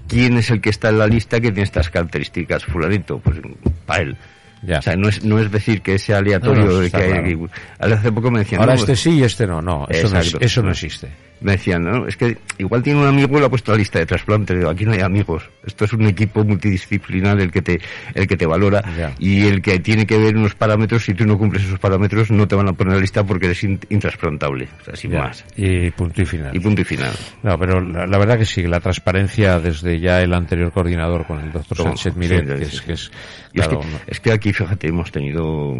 ¿quién 0.06 0.36
es 0.38 0.50
el 0.50 0.60
que 0.60 0.70
está 0.70 0.90
en 0.90 0.98
la 0.98 1.06
lista 1.08 1.40
que 1.40 1.48
tiene 1.50 1.62
estas 1.62 1.90
características? 1.90 2.64
Fulanito, 2.64 3.18
pues 3.18 3.38
para 3.86 4.02
él. 4.02 4.16
Ya. 4.62 4.78
O 4.78 4.82
sea, 4.82 4.96
no 4.96 5.08
es, 5.08 5.24
no 5.24 5.38
es 5.38 5.50
decir 5.50 5.82
que 5.82 5.98
sea 5.98 6.18
aleatorio. 6.18 6.64
No, 6.64 6.72
no, 6.72 6.80
que, 6.80 6.90
claro. 6.90 7.22
que- 7.22 7.94
hace 7.94 8.12
poco 8.12 8.30
me 8.30 8.40
decían, 8.40 8.60
Ahora 8.60 8.74
este 8.74 8.96
sí 8.96 9.10
y 9.18 9.22
este 9.22 9.46
no, 9.46 9.62
no, 9.62 9.86
eso, 9.88 10.08
no, 10.08 10.20
eso 10.40 10.62
no 10.62 10.70
existe. 10.70 11.08
Me 11.40 11.52
decían, 11.52 11.84
no, 11.84 12.06
es 12.06 12.16
que 12.16 12.36
igual 12.58 12.82
tiene 12.82 13.00
un 13.00 13.06
amigo 13.06 13.36
y 13.36 13.40
lo 13.40 13.46
ha 13.46 13.50
puesto 13.50 13.70
a 13.72 13.74
la 13.74 13.78
lista 13.78 13.98
de 13.98 14.06
trasplante. 14.06 14.56
Digo, 14.56 14.68
aquí 14.70 14.84
no 14.84 14.92
hay 14.92 15.00
amigos. 15.00 15.48
Esto 15.64 15.84
es 15.84 15.92
un 15.92 16.06
equipo 16.06 16.44
multidisciplinar 16.44 17.40
el 17.40 17.50
que 17.50 17.62
te, 17.62 17.80
el 18.14 18.26
que 18.26 18.36
te 18.36 18.46
valora 18.46 18.82
y 19.18 19.46
el 19.46 19.62
que 19.62 19.78
tiene 19.78 20.06
que 20.06 20.18
ver 20.18 20.36
unos 20.36 20.54
parámetros. 20.54 21.04
Si 21.04 21.14
tú 21.14 21.24
no 21.26 21.38
cumples 21.38 21.64
esos 21.64 21.78
parámetros, 21.78 22.30
no 22.30 22.46
te 22.48 22.54
van 22.56 22.68
a 22.68 22.72
poner 22.72 22.92
a 22.92 22.96
la 22.96 23.00
lista 23.00 23.24
porque 23.24 23.46
eres 23.46 23.62
in- 23.64 23.80
intrasplantable. 23.90 24.68
O 24.80 24.84
sea, 24.84 24.96
sin 24.96 25.12
más. 25.12 25.44
Y 25.56 25.90
punto 25.90 26.22
y 26.22 26.26
final. 26.26 26.54
Y 26.56 26.60
punto 26.60 26.80
y 26.80 26.84
final. 26.84 27.12
No, 27.42 27.58
pero 27.58 27.80
la, 27.80 28.06
la 28.06 28.18
verdad 28.18 28.38
que 28.38 28.44
sí, 28.46 28.62
la 28.62 28.80
transparencia 28.80 29.58
desde 29.60 30.00
ya 30.00 30.20
el 30.22 30.32
anterior 30.34 30.72
coordinador 30.72 31.26
con 31.26 31.40
el 31.40 31.52
doctor 31.52 31.76
Sánchez 31.78 32.16
Miret, 32.16 32.46
sí, 32.46 32.54
que 32.54 32.64
sí, 32.64 32.64
es, 32.64 32.78
sí. 32.80 32.84
que 32.86 32.92
es, 32.92 33.10
Y 33.52 33.60
es, 33.60 33.66
claro, 33.66 33.80
que, 33.80 33.86
no- 33.86 33.98
es 34.06 34.20
que 34.20 34.32
aquí, 34.32 34.52
fíjate, 34.52 34.88
hemos 34.88 35.10
tenido 35.12 35.74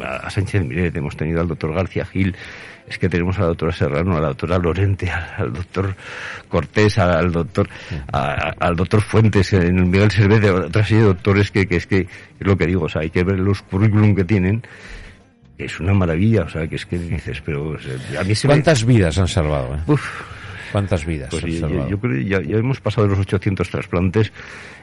a 0.00 0.30
Sánchez 0.30 0.64
Miret, 0.64 0.96
hemos 0.96 1.16
tenido 1.16 1.40
al 1.40 1.48
doctor 1.48 1.74
García 1.74 2.04
Gil, 2.06 2.34
es 2.88 2.98
que 2.98 3.08
tenemos 3.08 3.38
a 3.38 3.42
la 3.42 3.46
doctora 3.48 3.72
Serrano, 3.72 4.16
a 4.16 4.20
la 4.20 4.28
doctora 4.28 4.58
Lorente, 4.58 5.10
al, 5.10 5.52
doctor 5.52 5.94
Cortés, 6.48 6.98
al 6.98 7.30
doctor 7.32 7.68
a- 8.12 8.52
al 8.58 8.76
doctor 8.76 9.00
Fuentes, 9.02 9.52
en 9.52 9.78
el 9.78 9.86
Miguel 9.86 10.10
Servet, 10.10 10.44
otra 10.44 10.82
serie 10.84 11.02
de 11.02 11.08
doctores 11.08 11.50
que, 11.50 11.66
que 11.66 11.76
es 11.76 11.86
que 11.86 12.00
es 12.00 12.06
lo 12.40 12.56
que 12.56 12.66
digo, 12.66 12.84
o 12.84 12.88
sea, 12.88 13.02
hay 13.02 13.10
que 13.10 13.22
ver 13.24 13.38
los 13.38 13.62
currículum 13.62 14.14
que 14.14 14.24
tienen, 14.24 14.62
es 15.58 15.78
una 15.78 15.94
maravilla, 15.94 16.42
o 16.42 16.48
sea, 16.48 16.66
que 16.66 16.76
es 16.76 16.84
que 16.86 16.98
dices, 16.98 17.40
pero 17.44 17.68
o 17.70 17.78
sea, 17.78 18.20
a 18.20 18.24
mí 18.24 18.34
se 18.34 18.48
me... 18.48 18.54
¿Cuántas 18.54 18.84
vidas 18.84 19.16
han 19.18 19.28
salvado? 19.28 19.74
eh? 19.76 19.78
Uf, 19.86 20.22
¿Cuántas 20.72 21.04
vidas 21.06 21.28
pues 21.30 21.44
han 21.44 21.50
yo, 21.50 21.60
salvado? 21.60 21.88
yo- 21.90 22.00
creo 22.00 22.12
que 22.18 22.24
ya, 22.24 22.40
ya 22.42 22.56
hemos 22.56 22.80
pasado 22.80 23.06
de 23.06 23.10
los 23.10 23.20
800 23.20 23.68
trasplantes 23.70 24.32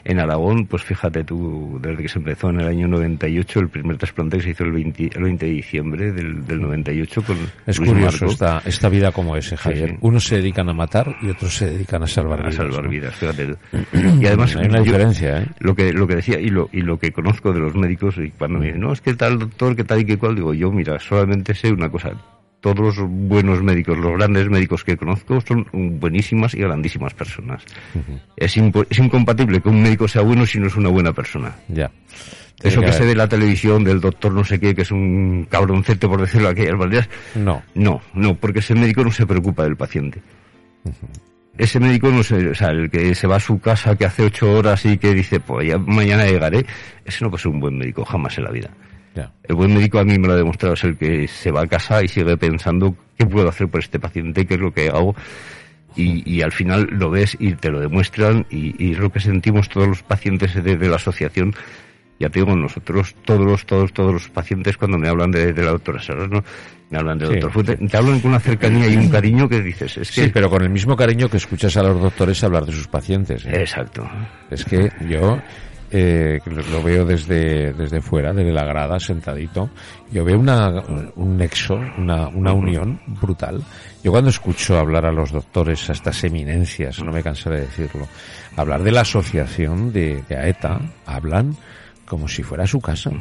en 0.06 0.20
Aragón, 0.20 0.66
pues 0.68 0.84
fíjate 0.84 1.24
tú, 1.26 1.78
desde 1.82 2.04
que 2.04 2.08
se 2.10 2.20
empezó 2.20 2.50
en 2.52 2.62
el 2.62 2.68
año 2.68 2.88
98, 2.88 3.60
el 3.60 3.68
primer 3.70 3.98
trasplante 3.98 4.38
que 4.38 4.44
se 4.44 4.50
hizo 4.52 4.64
el 4.64 4.72
20, 4.72 5.10
el 5.16 5.24
20 5.24 5.46
de 5.46 5.52
diciembre 5.52 6.12
del, 6.14 6.46
del 6.48 6.62
98 6.62 7.22
con 7.24 7.38
Es 7.66 7.78
Luis 7.80 7.92
curioso 7.92 8.26
esta, 8.28 8.62
esta 8.66 8.88
vida 8.90 9.12
como 9.12 9.36
ese, 9.36 9.58
Javier. 9.58 9.90
sí. 9.90 9.98
Unos 10.02 10.24
se 10.24 10.38
dedican 10.38 10.70
a 10.70 10.74
matar 10.74 11.18
y 11.22 11.30
otros 11.30 11.54
se 11.54 11.66
dedican 11.70 12.04
a 12.04 12.08
salvar 12.08 12.40
a 12.40 12.44
vidas. 12.44 12.56
salvar 12.56 12.84
¿no? 12.86 12.90
vidas, 12.90 13.16
fíjate. 13.16 13.46
tú. 13.48 13.58
Y 14.22 14.26
además, 14.28 14.56
Hay 14.56 14.68
una 14.68 14.78
yo- 14.80 14.84
diferencia, 14.86 15.42
¿eh? 15.42 15.48
lo 15.60 15.76
que 15.76 15.92
lo 15.92 16.08
que 16.08 16.16
decía 16.16 16.40
y 16.40 16.48
lo 16.50 16.70
y 16.72 16.82
lo 16.82 16.98
que 16.98 17.12
conozco 17.12 17.52
de 17.52 17.60
los 17.60 17.76
médicos 17.76 18.16
y 18.18 18.30
cuando 18.32 18.60
me 18.60 18.66
dicen 18.68 18.82
no 18.82 18.94
es 18.94 19.02
que 19.02 19.14
tal 19.16 19.38
doctor 19.40 19.76
que 19.76 19.84
tal 19.84 20.00
y 20.00 20.06
que 20.06 20.18
cual 20.18 20.36
digo 20.36 20.54
yo 20.54 20.72
mira 20.72 20.98
solamente 21.00 21.54
sé 21.54 21.72
una 21.72 21.90
cosa 21.90 22.12
todos 22.62 22.98
los 22.98 23.10
buenos 23.10 23.64
médicos 23.64 23.98
los 23.98 24.14
grandes 24.18 24.50
médicos 24.50 24.84
que 24.84 24.98
conozco 24.98 25.40
son 25.42 25.66
buenísimas 26.00 26.54
y 26.54 26.60
grandísimas 26.60 27.14
personas 27.14 27.64
es, 28.36 28.58
incompatible 28.58 29.62
que 29.62 29.70
un 29.70 29.82
médico 29.82 30.08
sea 30.08 30.22
bueno 30.22 30.46
si 30.46 30.60
no 30.60 30.68
es 30.68 30.76
una 30.76 30.90
buena 30.90 31.14
persona 31.14 31.56
Ya. 31.70 31.90
eso 32.62 32.82
que 32.82 32.92
se 32.92 33.06
ve 33.06 33.12
en 33.12 33.18
la 33.18 33.30
televisión 33.30 33.84
del 33.84 34.02
doctor 34.02 34.34
no 34.34 34.44
sé 34.44 34.60
qué 34.60 34.76
que 34.76 34.82
es 34.82 34.92
un 34.92 35.48
cabroncete 35.50 36.08
por 36.08 36.20
decirlo 36.20 36.48
de 36.48 36.52
aquellas 36.54 36.78
maneras 36.78 37.10
No. 37.36 37.62
no, 37.76 38.02
no, 38.14 38.36
porque 38.36 38.60
ese 38.60 38.76
médico 38.76 39.04
no 39.04 39.12
se 39.12 39.26
preocupa 39.26 39.64
del 39.64 39.78
paciente. 39.78 40.22
Ese 41.58 41.78
médico 41.80 42.10
no 42.10 42.24
se, 42.24 42.50
o 42.52 42.56
sea, 42.56 42.70
el 42.70 42.90
que 42.90 43.14
se 43.16 43.28
va 43.28 43.36
a 43.36 43.40
su 43.40 43.60
casa 43.60 43.96
que 43.98 44.06
hace 44.06 44.24
ocho 44.24 44.50
horas 44.54 44.86
y 44.86 44.98
que 44.98 45.14
dice, 45.14 45.42
pues 45.42 45.68
ya 45.68 45.78
mañana 45.78 46.26
llegaré, 46.26 46.66
ese 47.04 47.24
no 47.24 47.30
puede 47.30 47.44
ser 47.44 47.52
un 47.52 47.60
buen 47.60 47.78
médico 47.78 48.06
jamás 48.06 48.38
en 48.38 48.46
la 48.46 48.52
vida. 48.52 48.70
El 49.44 49.56
buen 49.56 49.74
médico 49.74 50.00
a 50.00 50.04
mí 50.04 50.18
me 50.20 50.28
lo 50.28 50.34
ha 50.34 50.38
demostrado, 50.38 50.76
es 50.76 50.84
el 50.84 50.96
que 50.98 51.28
se 51.28 51.52
va 51.52 51.64
a 51.64 51.68
casa 51.68 52.04
y 52.04 52.08
sigue 52.08 52.38
pensando 52.38 52.96
qué 53.18 53.26
puedo 53.26 53.50
hacer 53.50 53.68
por 53.68 53.82
este 53.82 54.00
paciente, 54.00 54.46
qué 54.46 54.54
es 54.54 54.60
lo 54.60 54.72
que 54.72 54.90
hago. 54.90 55.16
Y, 55.96 56.24
y 56.32 56.42
al 56.44 56.52
final 56.52 56.88
lo 56.92 57.10
ves 57.10 57.36
y 57.40 57.54
te 57.54 57.70
lo 57.70 57.80
demuestran 57.80 58.46
y, 58.50 58.76
y 58.84 58.92
es 58.92 59.00
lo 59.00 59.12
que 59.12 59.20
sentimos 59.20 59.68
todos 59.70 59.88
los 59.88 60.04
pacientes 60.04 60.54
de, 60.54 60.78
de 60.78 60.88
la 60.88 60.98
asociación. 60.98 61.54
Ya 62.20 62.30
te 62.30 62.40
digo, 62.40 62.56
nosotros, 62.56 63.16
todos 63.26 63.46
los, 63.46 63.66
todos, 63.66 63.92
todos 63.94 64.14
los 64.14 64.30
pacientes 64.30 64.78
cuando 64.78 64.98
me 64.98 65.08
hablan 65.08 65.32
de, 65.32 65.52
de 65.54 65.64
la 65.64 65.72
doctora 65.72 66.02
Serrano, 66.02 66.44
me 66.90 66.98
hablan 66.98 67.18
del 67.18 67.30
Sí, 67.30 67.34
doctor 67.36 67.52
Fuente, 67.52 67.78
te 67.78 67.98
hablan 67.98 68.20
con 68.20 68.32
una 68.32 68.40
cercanía 68.40 68.88
y 68.88 68.98
un 68.98 69.10
cariño 69.10 69.48
que 69.48 69.62
dices, 69.62 69.98
es 69.98 70.12
que... 70.12 70.26
Sí, 70.26 70.32
pero 70.34 70.50
con 70.50 70.62
el 70.62 70.70
mismo 70.70 70.96
cariño 70.98 71.30
que 71.30 71.38
escuchas 71.38 71.76
a 71.78 71.84
los 71.84 72.00
doctores 72.00 72.44
hablar 72.44 72.66
de 72.66 72.74
sus 72.74 72.88
pacientes. 72.88 73.46
¿eh? 73.46 73.62
Exacto. 73.62 74.08
Es 74.52 74.66
que 74.66 74.92
yo 75.08 75.40
eh, 75.92 76.40
lo, 76.46 76.62
lo 76.64 76.84
veo 76.84 77.06
desde, 77.06 77.74
desde 77.74 78.02
fuera, 78.02 78.34
desde 78.34 78.52
la 78.52 78.64
grada, 78.64 79.00
sentadito. 79.00 79.70
Yo 80.12 80.24
veo 80.24 80.40
una, 80.40 80.70
un 81.16 81.38
nexo, 81.38 81.80
una, 81.98 82.28
una 82.28 82.54
unión 82.54 83.00
brutal. 83.08 83.64
Yo 84.04 84.12
cuando 84.12 84.30
escucho 84.30 84.78
hablar 84.78 85.06
a 85.06 85.12
los 85.12 85.32
doctores, 85.32 85.90
a 85.90 85.94
estas 85.94 86.24
eminencias, 86.24 87.04
no 87.04 87.12
me 87.12 87.24
cansaré 87.24 87.58
de 87.58 87.66
decirlo, 87.66 88.08
hablar 88.56 88.84
de 88.84 88.92
la 88.92 89.02
asociación 89.02 89.92
de, 89.92 90.24
de 90.28 90.36
AETA, 90.36 90.80
hablan 91.06 91.56
como 92.06 92.28
si 92.28 92.44
fuera 92.44 92.68
su 92.68 92.80
casa. 92.82 93.12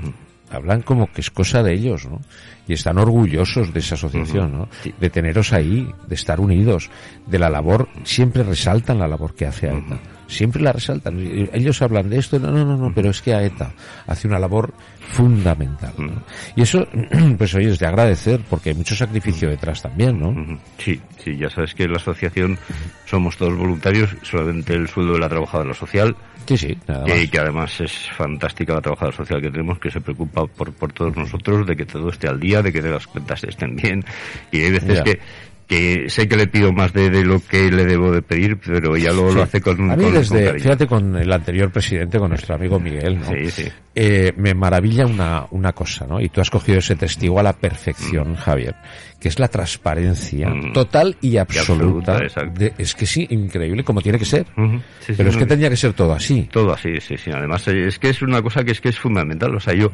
Hablan 0.50 0.80
como 0.82 1.12
que 1.12 1.20
es 1.20 1.30
cosa 1.30 1.62
de 1.62 1.74
ellos, 1.74 2.06
¿no? 2.06 2.20
Y 2.68 2.74
están 2.74 2.98
orgullosos 2.98 3.72
de 3.72 3.80
esa 3.80 3.94
asociación, 3.94 4.52
¿no? 4.52 4.68
De 5.00 5.10
teneros 5.10 5.52
ahí, 5.52 5.90
de 6.06 6.14
estar 6.14 6.38
unidos, 6.38 6.90
de 7.26 7.38
la 7.38 7.48
labor, 7.48 7.88
siempre 8.04 8.42
resaltan 8.42 8.98
la 8.98 9.08
labor 9.08 9.34
que 9.34 9.46
hace 9.46 9.68
AETA. 9.70 9.98
Siempre 10.26 10.60
la 10.60 10.72
resaltan. 10.72 11.18
Ellos 11.54 11.80
hablan 11.80 12.10
de 12.10 12.18
esto, 12.18 12.38
no, 12.38 12.52
no, 12.52 12.62
no, 12.62 12.76
no, 12.76 12.92
pero 12.94 13.08
es 13.08 13.22
que 13.22 13.32
AETA 13.34 13.72
hace 14.06 14.28
una 14.28 14.38
labor 14.38 14.74
fundamental. 15.08 15.94
¿no? 15.96 16.22
Y 16.54 16.62
eso, 16.62 16.86
pues 17.38 17.54
oye, 17.54 17.70
es 17.70 17.78
de 17.78 17.86
agradecer, 17.86 18.40
porque 18.48 18.70
hay 18.70 18.74
mucho 18.76 18.94
sacrificio 18.94 19.48
detrás 19.48 19.80
también, 19.80 20.20
¿no? 20.20 20.58
Sí, 20.76 21.00
sí, 21.24 21.36
ya 21.38 21.48
sabes 21.48 21.74
que 21.74 21.84
en 21.84 21.92
la 21.92 21.96
asociación 21.96 22.58
somos 23.06 23.38
todos 23.38 23.56
voluntarios, 23.56 24.10
solamente 24.22 24.74
el 24.74 24.88
sueldo 24.88 25.14
de 25.14 25.20
la 25.20 25.28
trabajadora 25.30 25.72
social, 25.72 26.14
Sí, 26.46 26.56
sí, 26.56 26.78
nada 26.86 27.02
más. 27.02 27.12
que, 27.12 27.28
que 27.28 27.38
además 27.38 27.80
es 27.82 27.92
fantástica 28.16 28.72
la 28.72 28.80
trabajadora 28.80 29.14
social 29.18 29.42
que 29.42 29.50
tenemos, 29.50 29.78
que 29.78 29.90
se 29.90 30.00
preocupa 30.00 30.46
por, 30.46 30.72
por 30.72 30.90
todos 30.94 31.14
nosotros, 31.14 31.66
de 31.66 31.76
que 31.76 31.84
todo 31.84 32.08
esté 32.08 32.26
al 32.26 32.40
día, 32.40 32.57
de 32.62 32.72
que 32.72 32.82
las 32.82 33.06
cuentas 33.06 33.44
estén 33.44 33.76
bien. 33.76 34.04
Y 34.50 34.62
hay 34.62 34.70
veces 34.70 35.02
que, 35.02 35.20
que 35.68 36.08
sé 36.08 36.26
que 36.26 36.36
le 36.36 36.46
pido 36.48 36.72
más 36.72 36.92
de, 36.94 37.10
de 37.10 37.24
lo 37.24 37.40
que 37.46 37.70
le 37.70 37.84
debo 37.84 38.10
de 38.10 38.22
pedir, 38.22 38.56
pero 38.58 38.96
ella 38.96 39.12
lo, 39.12 39.28
Sí. 39.28 39.36
lo 39.36 39.42
hace 39.42 39.60
con, 39.60 39.90
A 39.90 39.96
mí 39.96 40.04
con- 40.04 40.14
desde, 40.14 40.50
con 40.50 40.60
fíjate 40.60 40.86
con 40.86 41.14
el 41.16 41.30
anterior 41.32 41.70
presidente, 41.70 42.18
con 42.18 42.30
nuestro 42.30 42.54
amigo 42.54 42.80
Miguel, 42.80 43.18
¿no? 43.20 43.26
Sí, 43.26 43.50
sí. 43.50 43.68
Eh, 43.94 44.32
me 44.36 44.54
maravilla 44.54 45.04
una, 45.06 45.46
una 45.50 45.72
cosa, 45.72 46.06
¿no? 46.06 46.20
Y 46.20 46.28
tú 46.30 46.40
has 46.40 46.50
cogido 46.50 46.78
ese 46.78 46.94
testigo 46.96 47.38
a 47.38 47.42
la 47.42 47.52
perfección, 47.52 48.34
Javier, 48.36 48.76
que 49.20 49.28
es 49.28 49.38
la 49.40 49.48
transparencia 49.48 50.48
Mm. 50.48 50.72
total 50.72 51.16
y 51.20 51.36
absoluta. 51.36 52.12
absoluta, 52.12 52.18
exacto. 52.24 52.60
de- 52.60 52.72
es 52.78 52.94
que 52.94 53.04
sí, 53.06 53.26
increíble, 53.30 53.82
como 53.84 54.00
tiene 54.00 54.18
que 54.18 54.24
ser. 54.24 54.46
Ujú. 54.56 54.78
Sí, 55.00 55.06
sí, 55.08 55.14
Pero 55.16 55.28
es 55.30 55.34
no, 55.34 55.40
que 55.40 55.46
tendría 55.46 55.68
que 55.68 55.76
ser 55.76 55.92
todo 55.92 56.12
así. 56.12 56.48
Todo 56.50 56.72
así, 56.72 57.00
sí, 57.00 57.16
sí. 57.18 57.30
Además, 57.34 57.66
eh, 57.68 57.88
es 57.88 57.98
que 57.98 58.08
es 58.10 58.22
una 58.22 58.40
cosa 58.40 58.62
que 58.64 58.70
es 58.72 58.80
que 58.80 58.88
es 58.90 58.98
fundamental. 58.98 59.54
O 59.54 59.60
sea, 59.60 59.74
yo 59.74 59.90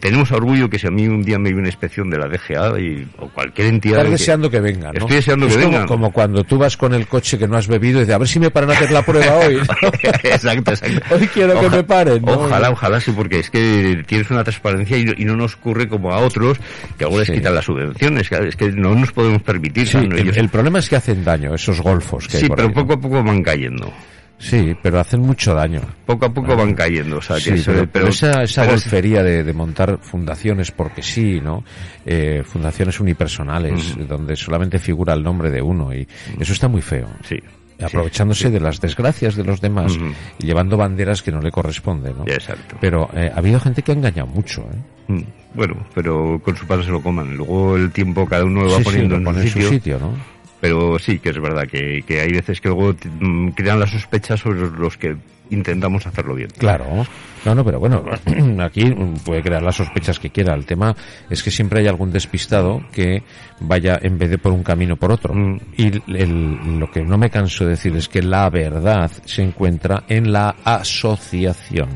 tenemos 0.00 0.32
orgullo 0.32 0.68
que 0.70 0.78
si 0.78 0.86
a 0.86 0.90
mí 0.90 1.06
un 1.06 1.22
día 1.22 1.38
me 1.38 1.50
viene 1.50 1.60
una 1.60 1.68
inspección 1.68 2.08
de 2.10 2.18
la 2.18 2.26
DGA 2.28 2.80
y, 2.80 3.06
o 3.18 3.28
cualquier 3.28 3.68
entidad 3.68 3.98
Estar 3.98 4.06
que- 4.06 4.10
deseando 4.12 4.50
que 4.50 4.60
vengan. 4.60 4.95
¿No? 4.98 5.04
Estoy 5.06 5.16
deseando 5.16 5.46
es 5.46 5.56
que 5.56 5.62
como, 5.62 5.72
vengan. 5.72 5.86
como 5.88 6.12
cuando 6.12 6.44
tú 6.44 6.58
vas 6.58 6.76
con 6.76 6.94
el 6.94 7.06
coche 7.06 7.38
que 7.38 7.46
no 7.48 7.56
has 7.56 7.66
bebido 7.68 7.98
y 7.98 8.00
dices, 8.00 8.14
a 8.14 8.18
ver 8.18 8.28
si 8.28 8.38
me 8.40 8.50
paran 8.50 8.70
a 8.70 8.72
hacer 8.74 8.90
la 8.90 9.02
prueba 9.02 9.36
hoy. 9.36 9.56
exacto, 10.24 10.70
exacto. 10.72 11.00
Hoy 11.14 11.26
quiero 11.28 11.60
que 11.60 11.70
me 11.70 11.82
paren, 11.84 12.22
¿no? 12.22 12.32
Ojalá, 12.32 12.70
ojalá 12.70 13.00
sí, 13.00 13.12
porque 13.12 13.40
es 13.40 13.50
que 13.50 14.02
tienes 14.06 14.30
una 14.30 14.44
transparencia 14.44 14.96
y, 14.96 15.04
no- 15.04 15.12
y 15.16 15.24
no 15.24 15.36
nos 15.36 15.54
ocurre 15.54 15.88
como 15.88 16.12
a 16.12 16.18
otros 16.18 16.58
que 16.98 17.04
ahora 17.04 17.18
les 17.18 17.26
Sí. 17.28 17.32
quitan 17.34 17.54
las 17.54 17.64
subvenciones. 17.64 18.30
Es 18.30 18.56
que 18.56 18.70
no 18.72 18.94
nos 18.94 19.12
podemos 19.12 19.42
permitir. 19.42 19.86
Sí, 19.88 19.96
¿no? 19.98 20.14
el, 20.16 20.18
Ellos- 20.20 20.36
el 20.36 20.48
problema 20.48 20.78
es 20.78 20.88
que 20.88 20.96
hacen 20.96 21.24
daño 21.24 21.54
esos 21.54 21.80
golfos 21.80 22.28
que 22.28 22.36
hay 22.38 22.42
sí, 22.44 22.48
por 22.48 22.56
pero 22.56 22.72
poco 22.72 22.92
a 22.94 23.00
poco 23.00 23.22
van 23.22 23.42
cayendo. 23.42 23.92
Sí, 24.38 24.76
pero 24.82 25.00
hacen 25.00 25.20
mucho 25.20 25.54
daño. 25.54 25.80
Poco 26.04 26.26
a 26.26 26.32
poco 26.34 26.54
van 26.54 26.74
cayendo. 26.74 27.16
O 27.18 27.22
sea, 27.22 27.36
que 27.36 27.56
Sí, 27.56 27.62
pero, 27.64 27.86
pero 27.90 28.08
esa, 28.08 28.42
esa 28.42 28.62
pero- 28.62 28.72
golfería 28.72 29.22
de, 29.22 29.42
de 29.42 29.52
montar 29.54 29.98
fundaciones 30.02 30.70
porque 30.70 31.02
sí, 31.02 31.40
¿no? 31.40 31.64
Eh, 32.04 32.42
fundaciones 32.44 33.00
unipersonales, 33.00 33.96
donde 34.08 34.36
solamente 34.36 34.78
figura 34.78 35.14
el 35.14 35.22
nombre 35.22 35.50
de 35.50 35.62
uno 35.62 35.94
y 35.94 36.06
eso 36.38 36.52
está 36.52 36.68
muy 36.68 36.82
feo. 36.82 37.08
Sí. 37.24 37.36
Aprovechándose 37.82 38.50
de 38.50 38.58
las 38.60 38.80
desgracias 38.80 39.36
de 39.36 39.44
los 39.44 39.60
demás 39.60 39.92
y 40.38 40.46
llevando 40.46 40.78
banderas 40.78 41.20
que 41.22 41.30
no 41.30 41.40
le 41.42 41.50
corresponden, 41.50 42.16
¿no? 42.16 42.24
Exacto. 42.26 42.76
Pero 42.80 43.10
eh, 43.14 43.30
ha 43.34 43.38
habido 43.38 43.60
gente 43.60 43.82
que 43.82 43.92
ha 43.92 43.94
engañado 43.94 44.28
mucho, 44.28 44.62
¿eh? 44.62 45.12
Mm, 45.12 45.22
Bueno, 45.54 45.86
pero 45.94 46.40
con 46.42 46.56
su 46.56 46.66
pan 46.66 46.82
se 46.82 46.90
lo 46.90 47.02
coman. 47.02 47.36
Luego 47.36 47.76
el 47.76 47.90
tiempo 47.92 48.26
cada 48.26 48.44
uno 48.44 48.62
lo 48.64 48.70
va 48.72 48.78
Sí, 48.78 48.84
poniendo 48.84 49.10
lo 49.14 49.18
en 49.18 49.24
pone 49.24 49.38
su 49.40 49.44
en 49.46 49.48
su 49.52 49.58
sitio. 49.60 49.68
sitio, 49.70 49.98
¿no? 49.98 50.35
Pero 50.66 50.98
sí 50.98 51.18
que 51.20 51.30
es 51.30 51.40
verdad 51.40 51.68
que, 51.68 52.02
que 52.06 52.20
hay 52.20 52.32
veces 52.32 52.60
que 52.60 52.68
luego 52.68 52.92
mm, 53.20 53.50
crean 53.50 53.78
las 53.78 53.90
sospechas 53.90 54.40
sobre 54.40 54.60
los- 54.60 54.72
los 54.72 54.96
que 54.96 55.16
intentamos 55.50 56.04
hacerlo 56.06 56.34
bien. 56.34 56.48
Claro. 56.58 57.06
No, 57.44 57.54
no, 57.54 57.64
pero 57.64 57.78
bueno, 57.78 58.04
aquí 58.60 58.90
puede 59.24 59.42
crear 59.42 59.62
las 59.62 59.76
sospechas 59.76 60.18
que 60.18 60.30
quiera. 60.30 60.54
El 60.54 60.66
tema 60.66 60.92
es 61.30 61.40
que 61.44 61.52
siempre 61.52 61.78
hay 61.78 61.86
algún 61.86 62.10
despistado 62.10 62.82
que 62.92 63.22
vaya 63.60 63.96
en 64.02 64.18
vez 64.18 64.28
de 64.30 64.38
por 64.38 64.50
un 64.52 64.64
camino 64.64 64.96
por 64.96 65.12
otro. 65.12 65.32
Mm. 65.32 65.60
Y 65.76 65.86
el- 66.18 66.78
lo 66.80 66.90
que 66.90 67.04
no 67.04 67.16
me 67.16 67.30
canso 67.30 67.62
de 67.64 67.70
decir 67.70 67.94
es 67.94 68.08
que 68.08 68.22
la 68.22 68.50
verdad 68.50 69.08
se 69.24 69.42
encuentra 69.42 70.02
en 70.08 70.32
la 70.32 70.56
asociación 70.64 71.90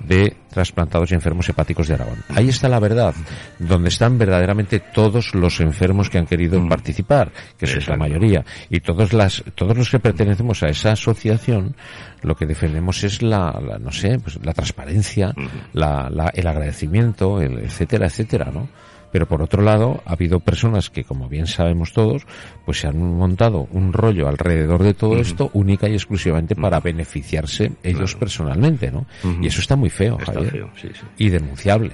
de 0.00 0.36
trasplantados 0.50 1.10
y 1.10 1.14
enfermos 1.14 1.48
hepáticos 1.48 1.86
de 1.88 1.94
Aragón. 1.94 2.18
Ahí 2.34 2.48
está 2.48 2.68
la 2.68 2.80
verdad, 2.80 3.14
donde 3.58 3.88
están 3.88 4.18
verdaderamente 4.18 4.80
todos 4.80 5.34
los 5.34 5.60
enfermos 5.60 6.10
que 6.10 6.18
han 6.18 6.26
querido 6.26 6.58
participar, 6.68 7.30
que 7.56 7.66
eso 7.66 7.78
es 7.78 7.88
la 7.88 7.96
mayoría, 7.96 8.44
y 8.68 8.80
todos 8.80 9.12
las 9.12 9.42
todos 9.54 9.76
los 9.76 9.90
que 9.90 9.98
pertenecemos 10.00 10.62
a 10.62 10.68
esa 10.68 10.92
asociación, 10.92 11.76
lo 12.22 12.34
que 12.34 12.46
defendemos 12.46 13.02
es 13.04 13.22
la, 13.22 13.52
la, 13.64 13.78
no 13.78 13.92
sé, 13.92 14.18
pues 14.18 14.38
la 14.44 14.52
transparencia, 14.52 15.32
la, 15.72 16.08
la- 16.10 16.30
el 16.34 16.46
agradecimiento, 16.46 17.40
el 17.40 17.58
etcétera, 17.60 18.06
etcétera, 18.06 18.50
¿no? 18.52 18.68
Pero 19.12 19.26
por 19.26 19.42
otro 19.42 19.62
lado, 19.62 20.02
ha 20.06 20.12
habido 20.12 20.38
personas 20.40 20.88
que, 20.88 21.02
como 21.04 21.28
bien 21.28 21.46
sabemos 21.46 21.92
todos, 21.92 22.24
pues 22.64 22.78
se 22.78 22.86
han 22.86 22.98
montado 23.16 23.66
un 23.72 23.92
rollo 23.92 24.28
alrededor 24.28 24.82
de 24.84 24.94
todo 24.94 25.16
esto 25.18 25.50
única 25.52 25.88
y 25.88 25.94
exclusivamente 25.94 26.54
para 26.54 26.78
beneficiarse 26.80 27.72
ellos 27.82 28.14
personalmente, 28.14 28.90
¿no? 28.92 29.06
Y 29.40 29.48
eso 29.48 29.60
está 29.60 29.74
muy 29.74 29.90
feo, 29.90 30.16
Está 30.20 30.32
Javier. 30.34 30.50
feo, 30.52 30.70
sí, 30.80 30.88
sí. 30.94 31.00
Y 31.18 31.28
denunciable. 31.28 31.90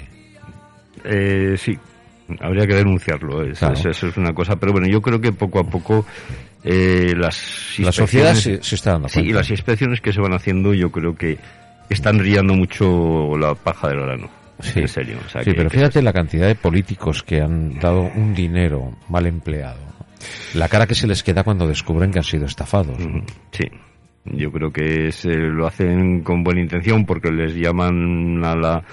Eh, 1.05 1.55
sí, 1.59 1.79
habría 2.41 2.67
que 2.67 2.75
denunciarlo. 2.75 3.45
Claro. 3.59 3.75
eso 3.91 4.07
es 4.09 4.17
una 4.17 4.35
cosa. 4.35 4.57
Pero 4.57 4.73
bueno, 4.73 4.87
yo 4.89 5.01
creo 5.01 5.21
que 5.21 5.33
poco 5.33 5.61
a 5.61 5.65
poco 5.65 6.05
eh, 6.65 7.15
las 7.17 7.77
La 7.79 7.93
sociedad 7.93 8.35
se, 8.35 8.63
se 8.63 8.75
está 8.75 8.93
dando 8.93 9.09
Sí, 9.09 9.21
y 9.21 9.23
cuenta. 9.25 9.39
las 9.41 9.51
inspecciones 9.51 10.01
que 10.01 10.13
se 10.13 10.21
van 10.21 10.33
haciendo 10.35 10.75
yo 10.75 10.91
creo 10.91 11.15
que 11.15 11.39
están 11.89 12.19
brillando 12.19 12.55
mucho 12.55 13.37
la 13.39 13.55
paja 13.55 13.89
del 13.89 14.01
grano. 14.01 14.29
Sí. 14.61 14.81
En 14.81 14.89
serio. 14.89 15.19
o 15.25 15.29
sea, 15.29 15.43
Sí, 15.43 15.51
que- 15.51 15.57
pero 15.57 15.71
que- 15.71 15.77
fíjate 15.79 16.03
la 16.03 16.13
cantidad 16.13 16.47
de 16.47 16.55
políticos 16.55 17.23
que 17.23 17.41
han 17.41 17.79
dado 17.79 18.03
un 18.03 18.35
dinero 18.35 18.93
mal 19.09 19.27
empleado. 19.27 19.81
La 20.55 20.69
cara 20.69 20.87
que 20.87 20.95
se 20.95 21.07
les 21.07 21.23
queda 21.23 21.45
cuando 21.45 21.67
descubren 21.69 22.11
que 22.11 22.19
han 22.19 22.25
sido 22.25 22.47
estafados. 22.47 22.97
Sí. 23.53 23.65
Yo 24.25 24.51
creo 24.51 24.73
que 24.73 25.13
se 25.13 25.29
lo 25.35 25.67
hacen 25.67 26.23
con 26.23 26.43
buena 26.43 26.61
intención 26.61 27.05
porque 27.07 27.31
les 27.31 27.55
llaman 27.55 28.43
a 28.45 28.57
la... 28.57 28.85